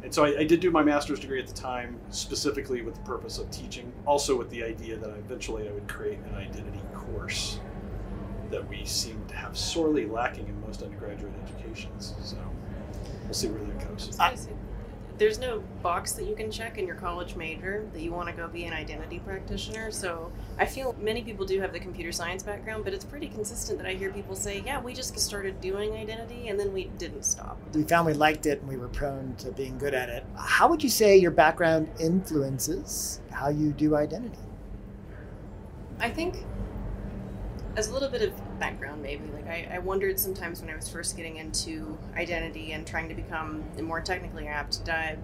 And 0.04 0.14
so 0.14 0.26
I, 0.26 0.40
I, 0.40 0.44
did 0.44 0.60
do 0.60 0.70
my 0.70 0.84
master's 0.84 1.20
degree 1.20 1.40
at 1.40 1.48
the 1.48 1.54
time, 1.54 2.00
specifically 2.10 2.84
with 2.84 2.96
the 2.96 3.02
purpose 3.02 3.40
of 3.40 3.50
teaching, 3.50 3.92
also 4.06 4.38
with 4.38 4.50
the 4.52 4.64
idea 4.64 4.98
that 4.98 5.10
eventually 5.10 5.68
I 5.68 5.72
would 5.72 5.88
create 5.88 6.20
an 6.30 6.36
identity 6.36 6.82
course 6.94 7.60
that 8.52 8.68
we 8.68 8.86
seem 8.86 9.24
to 9.28 9.36
have 9.36 9.58
sorely 9.58 10.06
lacking 10.06 10.48
in 10.48 10.62
most 10.62 10.84
undergraduate 10.84 11.34
educations. 11.46 12.16
So 12.22 12.38
we'll 13.32 13.38
see 13.38 13.48
where 13.48 13.64
that 13.64 13.88
goes. 13.88 14.20
I, 14.20 14.36
there's 15.18 15.40
no 15.40 15.64
box 15.82 16.12
that 16.14 16.26
you 16.26 16.36
can 16.36 16.52
check 16.52 16.78
in 16.78 16.86
your 16.86 16.98
college 16.98 17.38
major 17.38 17.88
that 17.94 18.02
you 18.02 18.12
want 18.12 18.28
to 18.28 18.34
go 18.34 18.48
be 18.50 18.66
an 18.66 18.74
identity 18.74 19.20
practitioner. 19.20 19.90
So 19.90 20.32
I 20.58 20.66
feel 20.66 20.96
many 21.00 21.22
people 21.22 21.46
do 21.46 21.62
have 21.62 21.72
the 21.72 21.80
computer 21.80 22.12
science 22.12 22.44
background, 22.44 22.84
but 22.84 22.94
it's 22.94 23.06
pretty 23.06 23.30
consistent 23.30 23.78
that 23.78 23.88
I 23.88 23.94
hear 23.94 24.12
people 24.12 24.36
say, 24.36 24.64
yeah, 24.66 24.82
we 24.82 24.94
just 24.94 25.18
started 25.18 25.62
doing 25.62 25.94
identity 25.94 26.50
and 26.50 26.60
then 26.60 26.74
we 26.74 26.86
didn't 26.98 27.24
stop. 27.24 27.58
We 27.74 27.84
found 27.84 28.06
we 28.06 28.14
liked 28.14 28.48
it 28.48 28.60
and 28.60 28.68
we 28.68 28.76
were 28.76 28.90
prone 28.90 29.36
to 29.38 29.52
being 29.52 29.78
good 29.78 29.94
at 29.94 30.10
it. 30.10 30.26
How 30.36 30.68
would 30.68 30.84
you 30.84 30.90
say 30.90 31.16
your 31.16 31.32
background 31.32 31.90
influences 32.02 33.22
how 33.30 33.48
you 33.48 33.72
do 33.72 33.96
identity? 33.96 34.40
I 36.00 36.10
think 36.10 36.44
as 37.78 37.88
a 37.88 37.94
little 37.94 38.10
bit 38.10 38.24
of 38.24 38.34
background 38.62 39.02
maybe. 39.02 39.24
Like 39.34 39.48
I, 39.48 39.68
I, 39.74 39.80
wondered 39.80 40.20
sometimes 40.20 40.62
when 40.62 40.70
i 40.70 40.76
was 40.76 40.88
first 40.88 41.18
getting 41.18 41.38
into 41.38 41.98
identity 42.16 42.72
and 42.74 42.86
trying 42.86 43.10
to 43.10 43.16
become 43.16 43.64
more 43.82 44.00
technically 44.00 44.48
apt 44.48 44.86
did 44.86 44.94
i 44.94 45.18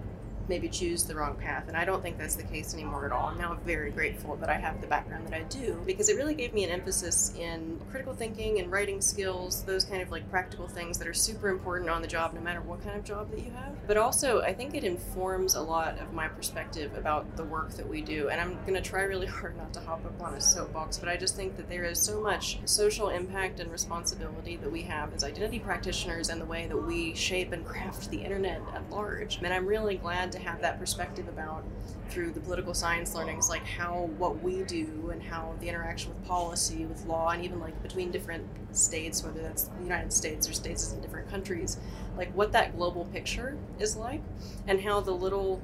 maybe 0.48 0.68
choose 0.68 1.04
the 1.04 1.14
wrong 1.14 1.36
path. 1.36 1.68
And 1.68 1.76
I 1.76 1.84
don't 1.84 2.02
think 2.02 2.18
that's 2.18 2.36
the 2.36 2.42
case 2.42 2.74
anymore 2.74 3.06
at 3.06 3.12
all. 3.12 3.28
I'm 3.28 3.38
now 3.38 3.58
very 3.64 3.90
grateful 3.90 4.36
that 4.36 4.48
I 4.48 4.54
have 4.54 4.80
the 4.80 4.86
background 4.86 5.26
that 5.26 5.34
I 5.34 5.42
do 5.44 5.80
because 5.86 6.08
it 6.08 6.16
really 6.16 6.34
gave 6.34 6.54
me 6.54 6.64
an 6.64 6.70
emphasis 6.70 7.34
in 7.38 7.80
critical 7.90 8.14
thinking 8.14 8.58
and 8.58 8.70
writing 8.70 9.00
skills, 9.00 9.62
those 9.64 9.84
kind 9.84 10.02
of 10.02 10.10
like 10.10 10.28
practical 10.30 10.68
things 10.68 10.98
that 10.98 11.08
are 11.08 11.14
super 11.14 11.48
important 11.48 11.90
on 11.90 12.02
the 12.02 12.08
job, 12.08 12.34
no 12.34 12.40
matter 12.40 12.60
what 12.60 12.82
kind 12.82 12.96
of 12.96 13.04
job 13.04 13.30
that 13.30 13.40
you 13.40 13.50
have. 13.52 13.86
But 13.86 13.96
also, 13.96 14.40
I 14.42 14.54
think 14.54 14.74
it 14.74 14.84
informs 14.84 15.54
a 15.54 15.60
lot 15.60 15.98
of 15.98 16.12
my 16.12 16.28
perspective 16.28 16.96
about 16.96 17.36
the 17.36 17.44
work 17.44 17.70
that 17.72 17.88
we 17.88 18.00
do. 18.00 18.28
And 18.28 18.40
I'm 18.40 18.58
going 18.66 18.74
to 18.74 18.80
try 18.80 19.02
really 19.02 19.26
hard 19.38 19.56
not 19.56 19.72
to 19.74 19.80
hop 19.80 20.04
up 20.04 20.20
on 20.22 20.34
a 20.34 20.40
soapbox, 20.40 20.98
but 20.98 21.08
I 21.08 21.16
just 21.16 21.36
think 21.36 21.56
that 21.56 21.68
there 21.68 21.84
is 21.84 21.98
so 21.98 22.20
much 22.20 22.58
social 22.64 23.08
impact 23.08 23.60
and 23.60 23.70
responsibility 23.70 24.56
that 24.56 24.70
we 24.70 24.82
have 24.82 25.12
as 25.14 25.24
identity 25.24 25.58
practitioners 25.58 26.28
and 26.28 26.40
the 26.40 26.46
way 26.46 26.66
that 26.66 26.76
we 26.76 27.14
shape 27.14 27.52
and 27.52 27.64
craft 27.66 28.10
the 28.10 28.22
internet 28.22 28.60
at 28.74 28.88
large. 28.90 29.38
And 29.42 29.52
I'm 29.52 29.66
really 29.66 29.96
glad 29.96 30.32
to 30.32 30.37
to 30.38 30.48
have 30.48 30.60
that 30.60 30.78
perspective 30.78 31.28
about 31.28 31.64
through 32.08 32.32
the 32.32 32.40
political 32.40 32.74
science 32.74 33.14
learnings, 33.14 33.48
like 33.48 33.64
how 33.66 34.10
what 34.16 34.42
we 34.42 34.62
do 34.62 35.10
and 35.12 35.22
how 35.22 35.54
the 35.60 35.68
interaction 35.68 36.10
with 36.10 36.24
policy, 36.26 36.86
with 36.86 37.04
law, 37.06 37.30
and 37.30 37.44
even 37.44 37.60
like 37.60 37.80
between 37.82 38.10
different 38.10 38.46
states, 38.72 39.22
whether 39.22 39.42
that's 39.42 39.64
the 39.64 39.82
United 39.82 40.12
States 40.12 40.48
or 40.48 40.52
states 40.52 40.92
in 40.92 41.00
different 41.00 41.28
countries, 41.30 41.78
like 42.16 42.34
what 42.34 42.52
that 42.52 42.76
global 42.76 43.04
picture 43.06 43.56
is 43.78 43.96
like, 43.96 44.22
and 44.66 44.80
how 44.80 45.00
the 45.00 45.12
little 45.12 45.60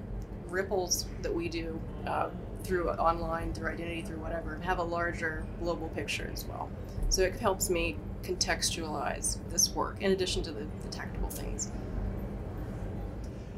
ripples 0.48 1.06
that 1.22 1.34
we 1.34 1.48
do 1.48 1.80
uh, 2.06 2.28
through 2.62 2.90
online, 2.90 3.52
through 3.52 3.68
identity, 3.68 4.02
through 4.02 4.18
whatever, 4.18 4.58
have 4.62 4.78
a 4.78 4.82
larger 4.82 5.44
global 5.60 5.88
picture 5.90 6.30
as 6.32 6.44
well. 6.46 6.68
So 7.08 7.22
it 7.22 7.38
helps 7.38 7.70
me 7.70 7.96
contextualize 8.22 9.38
this 9.50 9.74
work 9.74 10.00
in 10.00 10.12
addition 10.12 10.42
to 10.44 10.52
the, 10.52 10.66
the 10.82 10.88
tactical 10.88 11.28
things. 11.28 11.70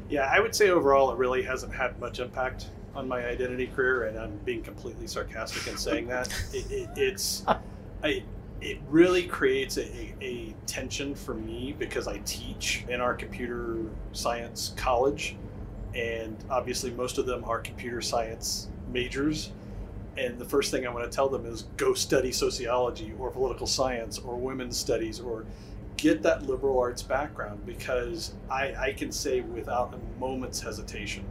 Yeah, 0.09 0.29
I 0.31 0.39
would 0.39 0.55
say 0.55 0.69
overall 0.69 1.11
it 1.11 1.17
really 1.17 1.43
hasn't 1.43 1.73
had 1.73 1.99
much 1.99 2.19
impact 2.19 2.67
on 2.95 3.07
my 3.07 3.25
identity 3.25 3.67
career, 3.67 4.05
and 4.05 4.17
I'm 4.17 4.37
being 4.45 4.63
completely 4.63 5.07
sarcastic 5.07 5.67
in 5.67 5.77
saying 5.77 6.07
that. 6.07 6.29
It, 6.53 6.71
it, 6.71 6.89
it's, 6.95 7.43
I, 8.03 8.23
it 8.61 8.79
really 8.89 9.23
creates 9.23 9.77
a, 9.77 10.15
a 10.21 10.55
tension 10.65 11.13
for 11.13 11.35
me 11.35 11.75
because 11.77 12.07
I 12.07 12.19
teach 12.19 12.85
in 12.89 13.01
our 13.01 13.13
computer 13.13 13.77
science 14.13 14.73
college, 14.77 15.35
and 15.93 16.35
obviously 16.49 16.91
most 16.91 17.17
of 17.17 17.25
them 17.25 17.43
are 17.43 17.59
computer 17.59 18.01
science 18.01 18.69
majors. 18.91 19.51
And 20.17 20.39
the 20.39 20.45
first 20.45 20.71
thing 20.71 20.87
I 20.87 20.89
want 20.89 21.09
to 21.09 21.15
tell 21.15 21.29
them 21.29 21.45
is 21.45 21.63
go 21.77 21.93
study 21.93 22.31
sociology 22.31 23.13
or 23.19 23.29
political 23.29 23.67
science 23.67 24.17
or 24.17 24.35
women's 24.35 24.75
studies 24.75 25.19
or 25.19 25.45
get 25.97 26.21
that 26.23 26.47
liberal 26.47 26.79
arts 26.79 27.01
background 27.01 27.65
because 27.65 28.33
I, 28.49 28.73
I 28.75 28.93
can 28.93 29.11
say 29.11 29.41
without 29.41 29.93
a 29.93 30.19
moment's 30.19 30.61
hesitation 30.61 31.25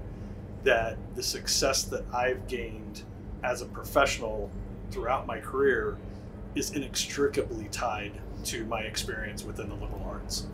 that 0.65 0.99
the 1.15 1.23
success 1.23 1.85
that 1.85 2.05
I've 2.13 2.47
gained 2.49 3.05
as 3.45 3.63
a 3.63 3.67
professional 3.67 4.51
throughout 4.91 5.27
my 5.27 5.39
career 5.39 5.97
is 6.57 6.73
inextricably 6.73 7.69
tied 7.69 8.13
to 8.45 8.65
my 8.65 8.81
experience 8.81 9.45
within 9.45 9.69
the 9.69 9.75
liberal 9.75 10.05
arts. 10.05 10.47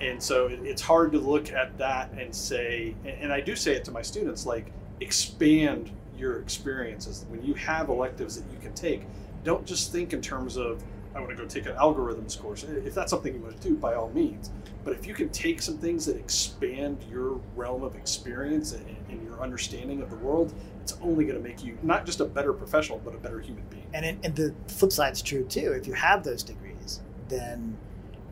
And 0.00 0.20
so 0.20 0.48
it's 0.48 0.82
hard 0.82 1.12
to 1.12 1.18
look 1.18 1.52
at 1.52 1.78
that 1.78 2.10
and 2.12 2.34
say, 2.34 2.96
and 3.04 3.32
I 3.32 3.40
do 3.40 3.54
say 3.54 3.74
it 3.74 3.84
to 3.84 3.92
my 3.92 4.02
students, 4.02 4.44
like 4.44 4.72
expand 5.00 5.92
your 6.18 6.40
experiences. 6.40 7.24
When 7.28 7.44
you 7.44 7.54
have 7.54 7.88
electives 7.88 8.40
that 8.40 8.50
you 8.52 8.58
can 8.58 8.74
take, 8.74 9.02
don't 9.44 9.64
just 9.64 9.92
think 9.92 10.12
in 10.12 10.20
terms 10.20 10.56
of 10.56 10.82
I 11.14 11.20
want 11.20 11.30
to 11.30 11.36
go 11.36 11.46
take 11.46 11.66
an 11.66 11.74
algorithms 11.74 12.40
course. 12.40 12.64
If 12.64 12.94
that's 12.94 13.10
something 13.10 13.34
you 13.34 13.40
want 13.40 13.60
to 13.60 13.68
do, 13.68 13.76
by 13.76 13.94
all 13.94 14.10
means. 14.10 14.50
But 14.84 14.94
if 14.94 15.06
you 15.06 15.14
can 15.14 15.28
take 15.28 15.60
some 15.62 15.78
things 15.78 16.06
that 16.06 16.16
expand 16.16 17.04
your 17.10 17.40
realm 17.54 17.82
of 17.82 17.94
experience 17.94 18.72
and, 18.72 18.84
and 19.10 19.22
your 19.22 19.40
understanding 19.40 20.00
of 20.02 20.10
the 20.10 20.16
world, 20.16 20.54
it's 20.80 20.96
only 21.02 21.24
going 21.24 21.40
to 21.40 21.46
make 21.46 21.62
you 21.62 21.78
not 21.82 22.06
just 22.06 22.20
a 22.20 22.24
better 22.24 22.52
professional, 22.52 23.00
but 23.04 23.14
a 23.14 23.18
better 23.18 23.40
human 23.40 23.64
being. 23.70 23.86
And, 23.94 24.18
and 24.24 24.34
the 24.34 24.54
flip 24.68 24.90
side's 24.90 25.22
true 25.22 25.44
too. 25.44 25.72
If 25.72 25.86
you 25.86 25.92
have 25.92 26.24
those 26.24 26.42
degrees, 26.42 27.00
then 27.28 27.76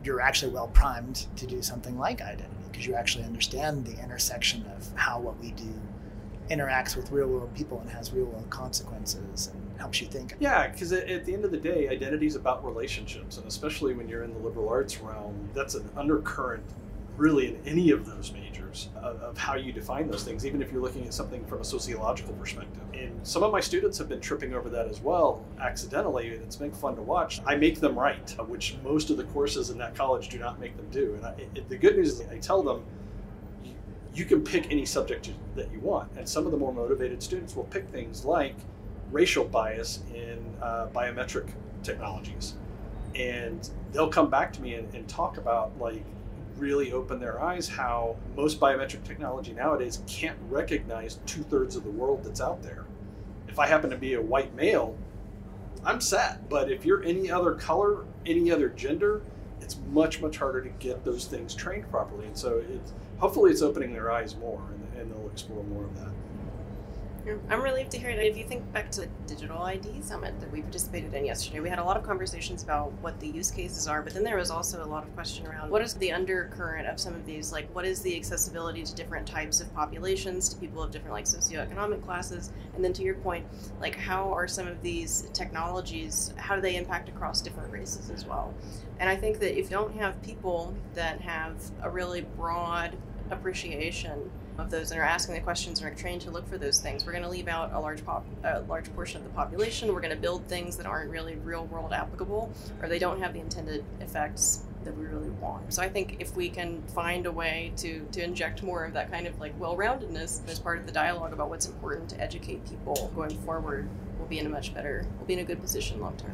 you're 0.03 0.19
actually 0.19 0.51
well 0.51 0.67
primed 0.69 1.27
to 1.35 1.45
do 1.45 1.61
something 1.61 1.97
like 1.97 2.21
identity 2.21 2.47
because 2.71 2.85
you 2.85 2.95
actually 2.95 3.23
understand 3.23 3.85
the 3.85 4.01
intersection 4.03 4.65
of 4.75 4.87
how 4.95 5.19
what 5.19 5.39
we 5.39 5.51
do 5.51 5.73
interacts 6.49 6.95
with 6.95 7.11
real 7.11 7.27
world 7.27 7.53
people 7.53 7.79
and 7.79 7.89
has 7.89 8.11
real 8.11 8.25
world 8.25 8.49
consequences 8.49 9.47
and 9.53 9.70
helps 9.81 9.99
you 9.99 10.07
think. 10.07 10.35
Yeah, 10.39 10.67
because 10.67 10.93
at 10.93 11.25
the 11.25 11.33
end 11.33 11.43
of 11.43 11.51
the 11.51 11.57
day, 11.57 11.89
identity 11.89 12.27
is 12.27 12.35
about 12.35 12.65
relationships, 12.65 13.37
and 13.37 13.47
especially 13.47 13.93
when 13.93 14.07
you're 14.07 14.23
in 14.23 14.33
the 14.33 14.39
liberal 14.39 14.69
arts 14.69 14.99
realm, 15.01 15.49
that's 15.53 15.75
an 15.75 15.89
undercurrent 15.97 16.63
really 17.17 17.47
in 17.47 17.59
any 17.65 17.91
of 17.91 18.05
those 18.05 18.31
majors 18.31 18.89
of, 18.95 19.21
of, 19.21 19.37
how 19.37 19.55
you 19.55 19.73
define 19.73 20.09
those 20.09 20.23
things, 20.23 20.45
even 20.45 20.61
if 20.61 20.71
you're 20.71 20.81
looking 20.81 21.05
at 21.05 21.13
something 21.13 21.45
from 21.45 21.59
a 21.59 21.63
sociological 21.63 22.33
perspective. 22.35 22.81
And 22.93 23.19
some 23.27 23.43
of 23.43 23.51
my 23.51 23.59
students 23.59 23.97
have 23.97 24.07
been 24.07 24.21
tripping 24.21 24.53
over 24.53 24.69
that 24.69 24.87
as 24.87 25.01
well, 25.01 25.43
accidentally, 25.59 26.33
and 26.33 26.41
it's 26.41 26.55
been 26.55 26.71
fun 26.71 26.95
to 26.95 27.01
watch. 27.01 27.41
I 27.45 27.55
make 27.55 27.79
them 27.79 27.99
write, 27.99 28.31
which 28.47 28.77
most 28.83 29.09
of 29.09 29.17
the 29.17 29.25
courses 29.25 29.69
in 29.71 29.77
that 29.79 29.93
college 29.93 30.29
do 30.29 30.39
not 30.39 30.59
make 30.59 30.75
them 30.77 30.87
do. 30.89 31.15
And 31.15 31.25
I, 31.25 31.31
it, 31.53 31.67
the 31.67 31.77
good 31.77 31.97
news 31.97 32.19
is 32.19 32.27
I 32.29 32.37
tell 32.37 32.63
them, 32.63 32.83
you 34.13 34.25
can 34.25 34.43
pick 34.43 34.71
any 34.71 34.85
subject 34.85 35.31
that 35.55 35.71
you 35.71 35.79
want. 35.79 36.11
And 36.17 36.27
some 36.27 36.45
of 36.45 36.51
the 36.51 36.57
more 36.57 36.73
motivated 36.73 37.21
students 37.21 37.55
will 37.55 37.65
pick 37.65 37.87
things 37.89 38.25
like 38.25 38.55
racial 39.11 39.43
bias 39.45 39.99
in 40.13 40.39
uh, 40.61 40.87
biometric 40.93 41.49
technologies. 41.83 42.55
And 43.15 43.69
they'll 43.91 44.09
come 44.09 44.29
back 44.29 44.53
to 44.53 44.61
me 44.61 44.75
and, 44.75 44.93
and 44.95 45.07
talk 45.07 45.37
about, 45.37 45.77
like, 45.79 46.03
really 46.57 46.91
open 46.93 47.19
their 47.19 47.41
eyes 47.41 47.67
how 47.67 48.15
most 48.35 48.59
biometric 48.59 49.03
technology 49.03 49.51
nowadays 49.53 50.03
can't 50.07 50.37
recognize 50.49 51.19
two 51.25 51.43
thirds 51.43 51.75
of 51.75 51.83
the 51.83 51.89
world 51.89 52.23
that's 52.23 52.39
out 52.39 52.61
there. 52.61 52.85
If 53.47 53.59
I 53.59 53.67
happen 53.67 53.89
to 53.89 53.97
be 53.97 54.13
a 54.13 54.21
white 54.21 54.53
male, 54.55 54.95
I'm 55.83 55.99
set. 55.99 56.47
But 56.49 56.71
if 56.71 56.85
you're 56.85 57.03
any 57.03 57.31
other 57.31 57.53
color, 57.55 58.05
any 58.25 58.51
other 58.51 58.69
gender, 58.69 59.21
it's 59.59 59.77
much, 59.91 60.21
much 60.21 60.37
harder 60.37 60.61
to 60.61 60.69
get 60.79 61.03
those 61.03 61.25
things 61.25 61.55
trained 61.55 61.89
properly. 61.89 62.27
And 62.27 62.37
so 62.37 62.63
it's, 62.69 62.93
hopefully 63.17 63.51
it's 63.51 63.61
opening 63.61 63.93
their 63.93 64.11
eyes 64.11 64.35
more 64.35 64.61
and, 64.71 65.01
and 65.01 65.11
they'll 65.11 65.29
explore 65.29 65.63
more 65.63 65.85
of 65.85 65.99
that. 65.99 66.11
I'm 67.49 67.61
relieved 67.61 67.91
to 67.91 67.99
hear 67.99 68.15
that. 68.15 68.25
If 68.25 68.35
you 68.35 68.45
think 68.45 68.71
back 68.73 68.89
to 68.91 69.01
the 69.01 69.07
digital 69.27 69.61
ID 69.61 70.01
summit 70.01 70.39
that 70.39 70.51
we 70.51 70.63
participated 70.63 71.13
in 71.13 71.23
yesterday, 71.25 71.59
we 71.59 71.69
had 71.69 71.77
a 71.77 71.83
lot 71.83 71.95
of 71.95 72.03
conversations 72.03 72.63
about 72.63 72.91
what 72.93 73.19
the 73.19 73.27
use 73.27 73.51
cases 73.51 73.87
are, 73.87 74.01
but 74.01 74.13
then 74.13 74.23
there 74.23 74.37
was 74.37 74.49
also 74.49 74.83
a 74.83 74.85
lot 74.85 75.03
of 75.03 75.13
question 75.13 75.45
around 75.45 75.69
what 75.69 75.83
is 75.83 75.93
the 75.95 76.11
undercurrent 76.11 76.87
of 76.87 76.99
some 76.99 77.13
of 77.13 77.23
these, 77.27 77.51
like 77.51 77.67
what 77.75 77.85
is 77.85 78.01
the 78.01 78.15
accessibility 78.15 78.81
to 78.81 78.95
different 78.95 79.27
types 79.27 79.61
of 79.61 79.71
populations, 79.75 80.49
to 80.49 80.57
people 80.57 80.81
of 80.81 80.89
different 80.89 81.13
like 81.13 81.25
socioeconomic 81.25 82.03
classes, 82.03 82.51
and 82.75 82.83
then 82.83 82.91
to 82.91 83.03
your 83.03 83.15
point, 83.15 83.45
like 83.79 83.95
how 83.95 84.33
are 84.33 84.47
some 84.47 84.67
of 84.67 84.81
these 84.81 85.29
technologies, 85.31 86.33
how 86.37 86.55
do 86.55 86.61
they 86.61 86.75
impact 86.75 87.07
across 87.07 87.39
different 87.39 87.71
races 87.71 88.09
as 88.09 88.25
well? 88.25 88.51
And 88.99 89.07
I 89.07 89.15
think 89.15 89.39
that 89.41 89.57
if 89.59 89.65
you 89.65 89.77
don't 89.77 89.95
have 89.95 90.19
people 90.23 90.73
that 90.95 91.21
have 91.21 91.55
a 91.83 91.89
really 91.89 92.21
broad 92.21 92.97
appreciation 93.29 94.31
of 94.57 94.69
those 94.69 94.89
that 94.89 94.97
are 94.97 95.03
asking 95.03 95.35
the 95.35 95.41
questions 95.41 95.81
and 95.81 95.91
are 95.91 95.95
trained 95.95 96.21
to 96.21 96.31
look 96.31 96.47
for 96.47 96.57
those 96.57 96.79
things. 96.79 97.05
We're 97.05 97.11
going 97.11 97.23
to 97.23 97.29
leave 97.29 97.47
out 97.47 97.73
a 97.73 97.79
large 97.79 98.05
pop, 98.05 98.25
a 98.43 98.61
large 98.61 98.93
portion 98.95 99.17
of 99.17 99.23
the 99.23 99.29
population. 99.31 99.93
We're 99.93 100.01
going 100.01 100.15
to 100.15 100.21
build 100.21 100.47
things 100.47 100.77
that 100.77 100.85
aren't 100.85 101.09
really 101.09 101.35
real 101.35 101.65
world 101.65 101.93
applicable, 101.93 102.51
or 102.81 102.87
they 102.87 102.99
don't 102.99 103.19
have 103.21 103.33
the 103.33 103.39
intended 103.39 103.83
effects 103.99 104.63
that 104.83 104.97
we 104.97 105.05
really 105.05 105.29
want. 105.29 105.73
So 105.73 105.81
I 105.81 105.89
think 105.89 106.17
if 106.19 106.35
we 106.35 106.49
can 106.49 106.81
find 106.95 107.25
a 107.25 107.31
way 107.31 107.71
to 107.77 108.05
to 108.11 108.23
inject 108.23 108.63
more 108.63 108.83
of 108.83 108.93
that 108.93 109.11
kind 109.11 109.27
of 109.27 109.39
like 109.39 109.57
well-roundedness 109.59 110.49
as 110.49 110.59
part 110.59 110.79
of 110.79 110.85
the 110.85 110.91
dialogue 110.91 111.33
about 111.33 111.49
what's 111.49 111.67
important 111.67 112.09
to 112.09 112.19
educate 112.19 112.67
people 112.67 113.11
going 113.15 113.37
forward, 113.43 113.87
we'll 114.17 114.27
be 114.27 114.39
in 114.39 114.45
a 114.45 114.49
much 114.49 114.73
better, 114.73 115.05
we'll 115.17 115.27
be 115.27 115.33
in 115.33 115.39
a 115.39 115.43
good 115.43 115.61
position 115.61 115.99
long 116.01 116.17
term. 116.17 116.33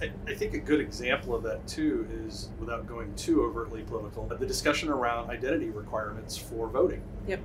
I, 0.00 0.10
I 0.26 0.34
think 0.34 0.54
a 0.54 0.58
good 0.58 0.80
example 0.80 1.34
of 1.34 1.42
that 1.44 1.66
too 1.66 2.06
is, 2.26 2.50
without 2.58 2.86
going 2.86 3.14
too 3.14 3.42
overtly 3.42 3.82
political, 3.82 4.26
the 4.26 4.46
discussion 4.46 4.88
around 4.88 5.30
identity 5.30 5.70
requirements 5.70 6.36
for 6.36 6.68
voting. 6.68 7.02
Yep. 7.26 7.40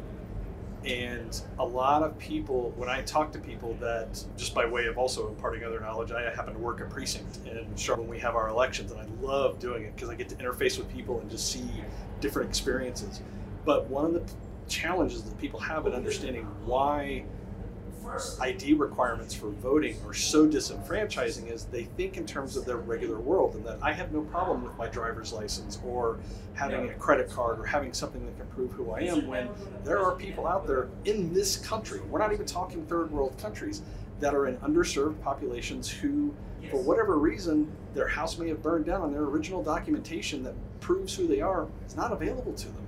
And 0.86 1.42
a 1.60 1.66
lot 1.66 2.04
of 2.04 2.18
people, 2.18 2.72
when 2.78 2.88
I 2.88 3.02
talk 3.02 3.32
to 3.34 3.40
people 3.40 3.76
that, 3.82 4.24
just 4.38 4.56
by 4.56 4.66
way 4.66 4.86
of 4.86 4.98
also 4.98 5.28
imparting 5.28 5.64
other 5.64 5.82
knowledge, 5.82 6.12
I 6.12 6.34
happen 6.34 6.54
to 6.54 6.60
work 6.60 6.80
a 6.80 6.86
precinct 6.86 7.40
in 7.46 7.68
Charlotte 7.76 8.04
when 8.04 8.12
we 8.12 8.20
have 8.20 8.36
our 8.36 8.48
elections, 8.48 8.92
and 8.92 9.02
I 9.02 9.06
love 9.22 9.60
doing 9.60 9.84
it 9.84 9.96
because 9.96 10.10
I 10.10 10.16
get 10.16 10.30
to 10.30 10.36
interface 10.36 10.78
with 10.78 10.90
people 10.94 11.20
and 11.20 11.30
just 11.30 11.52
see 11.52 11.68
different 12.22 12.50
experiences. 12.50 13.22
But 13.66 13.90
one 13.90 14.06
of 14.06 14.14
the 14.14 14.24
challenges 14.70 15.24
that 15.24 15.38
people 15.40 15.60
have 15.60 15.88
in 15.88 15.94
understanding 15.94 16.44
why 16.64 17.26
ID 18.40 18.74
requirements 18.74 19.34
for 19.34 19.50
voting 19.50 19.98
are 20.06 20.14
so 20.14 20.48
disenfranchising 20.48 21.52
is 21.52 21.66
they 21.66 21.84
think 21.84 22.18
in 22.18 22.26
terms 22.26 22.56
of 22.56 22.66
their 22.66 22.78
regular 22.78 23.20
world 23.20 23.56
and 23.56 23.66
that 23.66 23.80
I 23.82 23.94
have 23.94 24.12
no 24.12 24.22
problem 24.22 24.64
with 24.64 24.76
my 24.78 24.88
driver's 24.88 25.34
license 25.34 25.80
or 25.86 26.20
having 26.54 26.90
a 26.90 26.94
credit 26.96 27.30
card 27.30 27.60
or 27.60 27.66
having 27.66 27.94
something 27.94 28.26
that 28.26 28.38
can 28.38 28.48
prove 28.48 28.72
who 28.72 28.92
I 28.92 29.02
am 29.02 29.28
when 29.28 29.50
there 29.84 30.00
are 30.04 30.16
people 30.16 30.48
out 30.48 30.66
there 30.68 30.90
in 31.06 31.34
this 31.34 31.58
country, 31.58 32.00
we're 32.10 32.20
not 32.20 32.34
even 32.34 32.46
talking 32.46 32.86
third 32.86 33.12
world 33.12 33.38
countries, 33.38 33.82
that 34.20 34.34
are 34.34 34.48
in 34.48 34.58
underserved 34.58 35.22
populations 35.22 35.90
who, 35.90 36.34
for 36.72 36.82
whatever 36.82 37.18
reason, 37.18 37.72
their 37.94 38.08
house 38.08 38.38
may 38.38 38.50
have 38.50 38.62
burned 38.64 38.86
down 38.86 39.04
and 39.04 39.14
their 39.14 39.24
original 39.24 39.64
documentation 39.64 40.44
that 40.44 40.56
proves 40.80 41.16
who 41.16 41.28
they 41.28 41.42
are 41.42 41.68
is 41.86 41.96
not 41.96 42.12
available 42.12 42.54
to 42.54 42.66
them. 42.66 42.88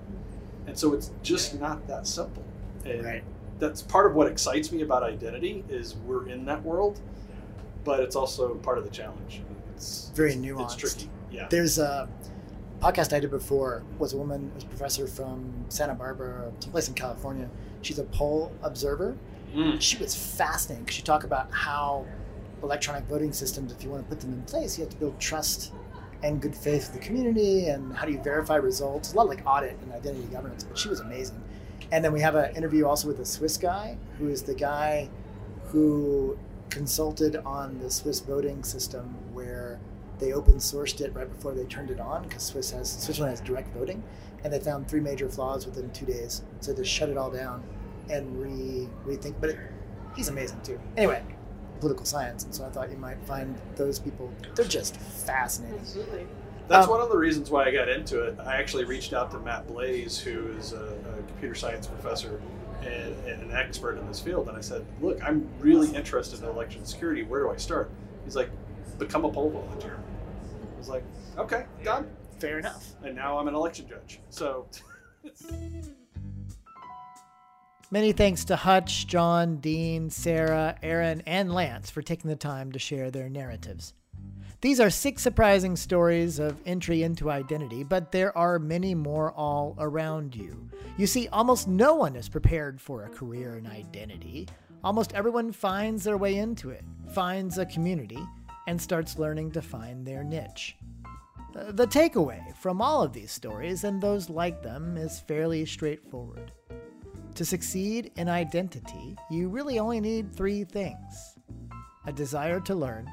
And 0.68 0.78
so 0.78 0.94
it's 0.94 1.12
just 1.24 1.60
not 1.60 1.88
that 1.88 2.08
simple. 2.08 2.44
And 2.86 3.04
Right. 3.04 3.24
That's 3.60 3.82
part 3.82 4.08
of 4.08 4.16
what 4.16 4.28
excites 4.28 4.72
me 4.72 4.82
about 4.82 5.04
identity 5.04 5.64
is 5.70 5.96
we're 5.96 6.28
in 6.28 6.46
that 6.46 6.64
world, 6.64 7.00
but 7.84 8.00
it's 8.00 8.16
also 8.16 8.56
part 8.56 8.78
of 8.78 8.86
the 8.86 8.90
challenge. 8.90 9.42
It's 9.76 10.12
Very 10.16 10.34
nuanced. 10.34 10.74
It's 10.74 10.76
tricky. 10.76 11.10
Yeah. 11.32 11.48
There's 11.50 11.78
a 11.78 12.10
podcast 12.82 13.14
I 13.14 13.20
did 13.20 13.32
before 13.32 13.84
was 13.98 14.14
a 14.14 14.18
woman, 14.18 14.52
was 14.56 14.64
a 14.64 14.68
professor 14.68 15.08
from 15.08 15.54
Santa 15.68 15.94
Barbara, 15.94 16.52
someplace 16.60 16.88
in 16.88 16.94
California. 16.94 17.50
She's 17.82 18.00
a 18.00 18.06
poll 18.06 18.52
observer. 18.64 19.18
Mm. 19.54 19.82
She 19.82 19.98
was 19.98 20.16
fascinating 20.16 20.86
because 20.86 20.96
she 20.96 21.02
talked 21.02 21.26
about 21.26 21.52
how 21.52 22.06
electronic 22.64 23.06
voting 23.06 23.34
systems, 23.34 23.72
if 23.72 23.84
you 23.84 23.90
want 23.90 24.04
to 24.04 24.10
put 24.10 24.20
them 24.22 24.34
in 24.34 24.42
place, 24.44 24.78
you 24.78 24.84
have 24.84 24.92
to 24.92 24.98
build 24.98 25.20
trust 25.20 25.74
and 26.24 26.42
good 26.42 26.56
faith 26.56 26.92
with 26.92 27.02
the 27.02 27.06
community 27.06 27.68
and 27.68 27.96
how 27.96 28.06
do 28.06 28.12
you 28.12 28.22
verify 28.22 28.56
results. 28.56 29.14
A 29.14 29.16
lot 29.16 29.24
of 29.24 29.30
like 29.30 29.42
audit 29.46 29.78
and 29.82 29.92
identity 29.94 30.28
governance, 30.28 30.64
but 30.64 30.78
she 30.78 30.90
was 30.90 31.00
amazing. 31.00 31.42
And 31.92 32.04
then 32.04 32.14
we 32.14 32.22
have 32.22 32.36
an 32.36 32.56
interview 32.56 32.86
also 32.86 33.08
with 33.08 33.20
a 33.20 33.26
Swiss 33.26 33.58
guy 33.58 33.98
who 34.18 34.30
is 34.30 34.44
the 34.44 34.54
guy 34.54 35.10
who 35.66 36.38
consulted 36.70 37.36
on 37.38 37.80
the 37.80 37.90
Swiss 37.90 38.20
voting 38.20 38.64
system 38.64 39.16
where 39.34 39.80
they 40.20 40.34
open 40.34 40.56
sourced 40.56 41.00
it 41.02 41.14
right 41.16 41.32
before 41.32 41.54
they 41.54 41.64
turned 41.66 41.90
it 41.90 42.00
on 42.00 42.24
because 42.24 42.44
Swiss 42.44 42.72
has 42.72 42.92
Switzerland 42.92 43.32
has 43.32 43.42
direct 43.42 43.74
voting, 43.74 44.04
and 44.44 44.52
they 44.54 44.60
found 44.60 44.88
three 44.88 45.00
major 45.00 45.30
flaws 45.30 45.66
within 45.66 45.90
two 45.92 46.06
days. 46.06 46.44
So 46.60 46.74
they 46.74 46.84
shut 46.84 47.10
it 47.10 47.18
all 47.18 47.32
down 47.32 47.64
and 48.10 48.40
re 48.40 48.88
rethink. 49.06 49.36
But 49.40 49.52
it, 49.52 49.60
he's 50.16 50.28
amazing 50.28 50.62
too. 50.62 50.80
Anyway, 50.98 51.24
political 51.80 52.06
science, 52.06 52.44
and 52.44 52.54
so 52.54 52.66
I 52.66 52.70
thought 52.70 52.92
you 52.92 52.98
might 52.98 53.18
find 53.26 53.56
those 53.76 53.98
people. 53.98 54.32
They're 54.56 54.66
just 54.66 54.98
fascinating. 54.98 55.80
Absolutely. 55.80 56.28
That's 56.70 56.86
Um, 56.86 56.92
one 56.92 57.02
of 57.02 57.10
the 57.10 57.18
reasons 57.18 57.50
why 57.50 57.66
I 57.66 57.72
got 57.72 57.90
into 57.90 58.22
it. 58.22 58.38
I 58.40 58.56
actually 58.58 58.86
reached 58.86 59.12
out 59.12 59.32
to 59.32 59.40
Matt 59.40 59.68
Blaze, 59.68 60.20
who 60.20 60.48
is 60.60 60.72
a, 60.74 60.86
a 60.86 61.24
computer 61.28 61.56
science 61.56 61.88
professor 61.88 62.40
and, 62.84 63.16
and 63.26 63.42
an 63.42 63.52
expert 63.52 63.98
in 63.98 64.08
this 64.08 64.20
field, 64.22 64.48
and 64.48 64.56
I 64.56 64.62
said, 64.62 64.86
"Look, 65.02 65.22
I'm 65.24 65.50
really 65.60 65.94
interested 65.96 66.40
in 66.40 66.46
election 66.46 66.86
security. 66.86 67.24
Where 67.24 67.42
do 67.42 67.50
I 67.50 67.58
start?" 67.58 67.90
He's 68.24 68.36
like, 68.36 68.50
"Become 69.00 69.26
a 69.26 69.32
poll 69.32 69.50
volunteer." 69.50 69.98
I 69.98 70.78
was 70.78 70.90
like, 70.90 71.04
"Okay, 71.38 71.66
done." 71.84 72.08
Fair 72.38 72.60
enough. 72.60 72.94
And 73.04 73.16
now 73.16 73.38
I'm 73.38 73.48
an 73.48 73.56
election 73.56 73.88
judge. 73.90 74.20
So. 74.30 74.68
Many 77.92 78.12
thanks 78.12 78.46
to 78.46 78.56
Hutch, 78.56 79.08
John, 79.08 79.58
Dean, 79.58 80.12
Sarah, 80.12 80.78
Erin, 80.84 81.24
and 81.26 81.52
Lance 81.52 81.90
for 81.90 82.04
taking 82.04 82.30
the 82.30 82.36
time 82.36 82.72
to 82.74 82.80
share 82.80 83.10
their 83.10 83.30
narratives. 83.30 83.96
These 84.62 84.82
are 84.82 84.90
six 84.90 85.22
surprising 85.22 85.78
stories 85.78 86.38
of 86.38 86.60
entry 86.66 87.04
into 87.04 87.32
identity, 87.32 87.84
but 87.84 88.12
there 88.12 88.38
are 88.38 88.60
many 88.60 88.94
more 88.94 89.32
all 89.32 89.74
around 89.80 90.36
you. 90.36 90.70
You 90.98 91.08
see, 91.08 91.30
almost 91.30 91.70
no 91.70 91.96
one 91.96 92.18
is 92.18 92.28
prepared 92.28 92.82
for 92.82 93.04
a 93.04 93.10
career 93.10 93.56
in 93.56 93.66
identity. 93.66 94.50
Almost 94.84 95.14
everyone 95.14 95.54
finds 95.54 96.04
their 96.04 96.18
way 96.18 96.36
into 96.36 96.72
it, 96.72 96.84
finds 97.14 97.58
a 97.58 97.66
community, 97.66 98.20
and 98.68 98.82
starts 98.82 99.18
learning 99.18 99.52
to 99.52 99.62
find 99.62 100.06
their 100.06 100.26
niche. 100.26 100.76
The 101.54 101.88
takeaway 101.88 102.54
from 102.58 102.82
all 102.82 103.02
of 103.02 103.14
these 103.14 103.32
stories 103.32 103.86
and 103.86 104.02
those 104.02 104.30
like 104.30 104.62
them 104.62 104.98
is 104.98 105.22
fairly 105.22 105.66
straightforward. 105.66 106.52
To 107.36 107.46
succeed 107.46 108.12
in 108.18 108.28
identity, 108.28 109.16
you 109.32 109.48
really 109.48 109.80
only 109.80 110.02
need 110.02 110.36
three 110.36 110.66
things 110.66 111.38
a 112.06 112.12
desire 112.12 112.60
to 112.62 112.76
learn, 112.76 113.08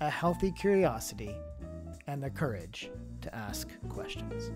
a 0.00 0.08
healthy 0.08 0.50
curiosity, 0.50 1.34
and 2.06 2.22
the 2.22 2.30
courage 2.30 2.90
to 3.20 3.34
ask 3.34 3.68
questions. 3.88 4.50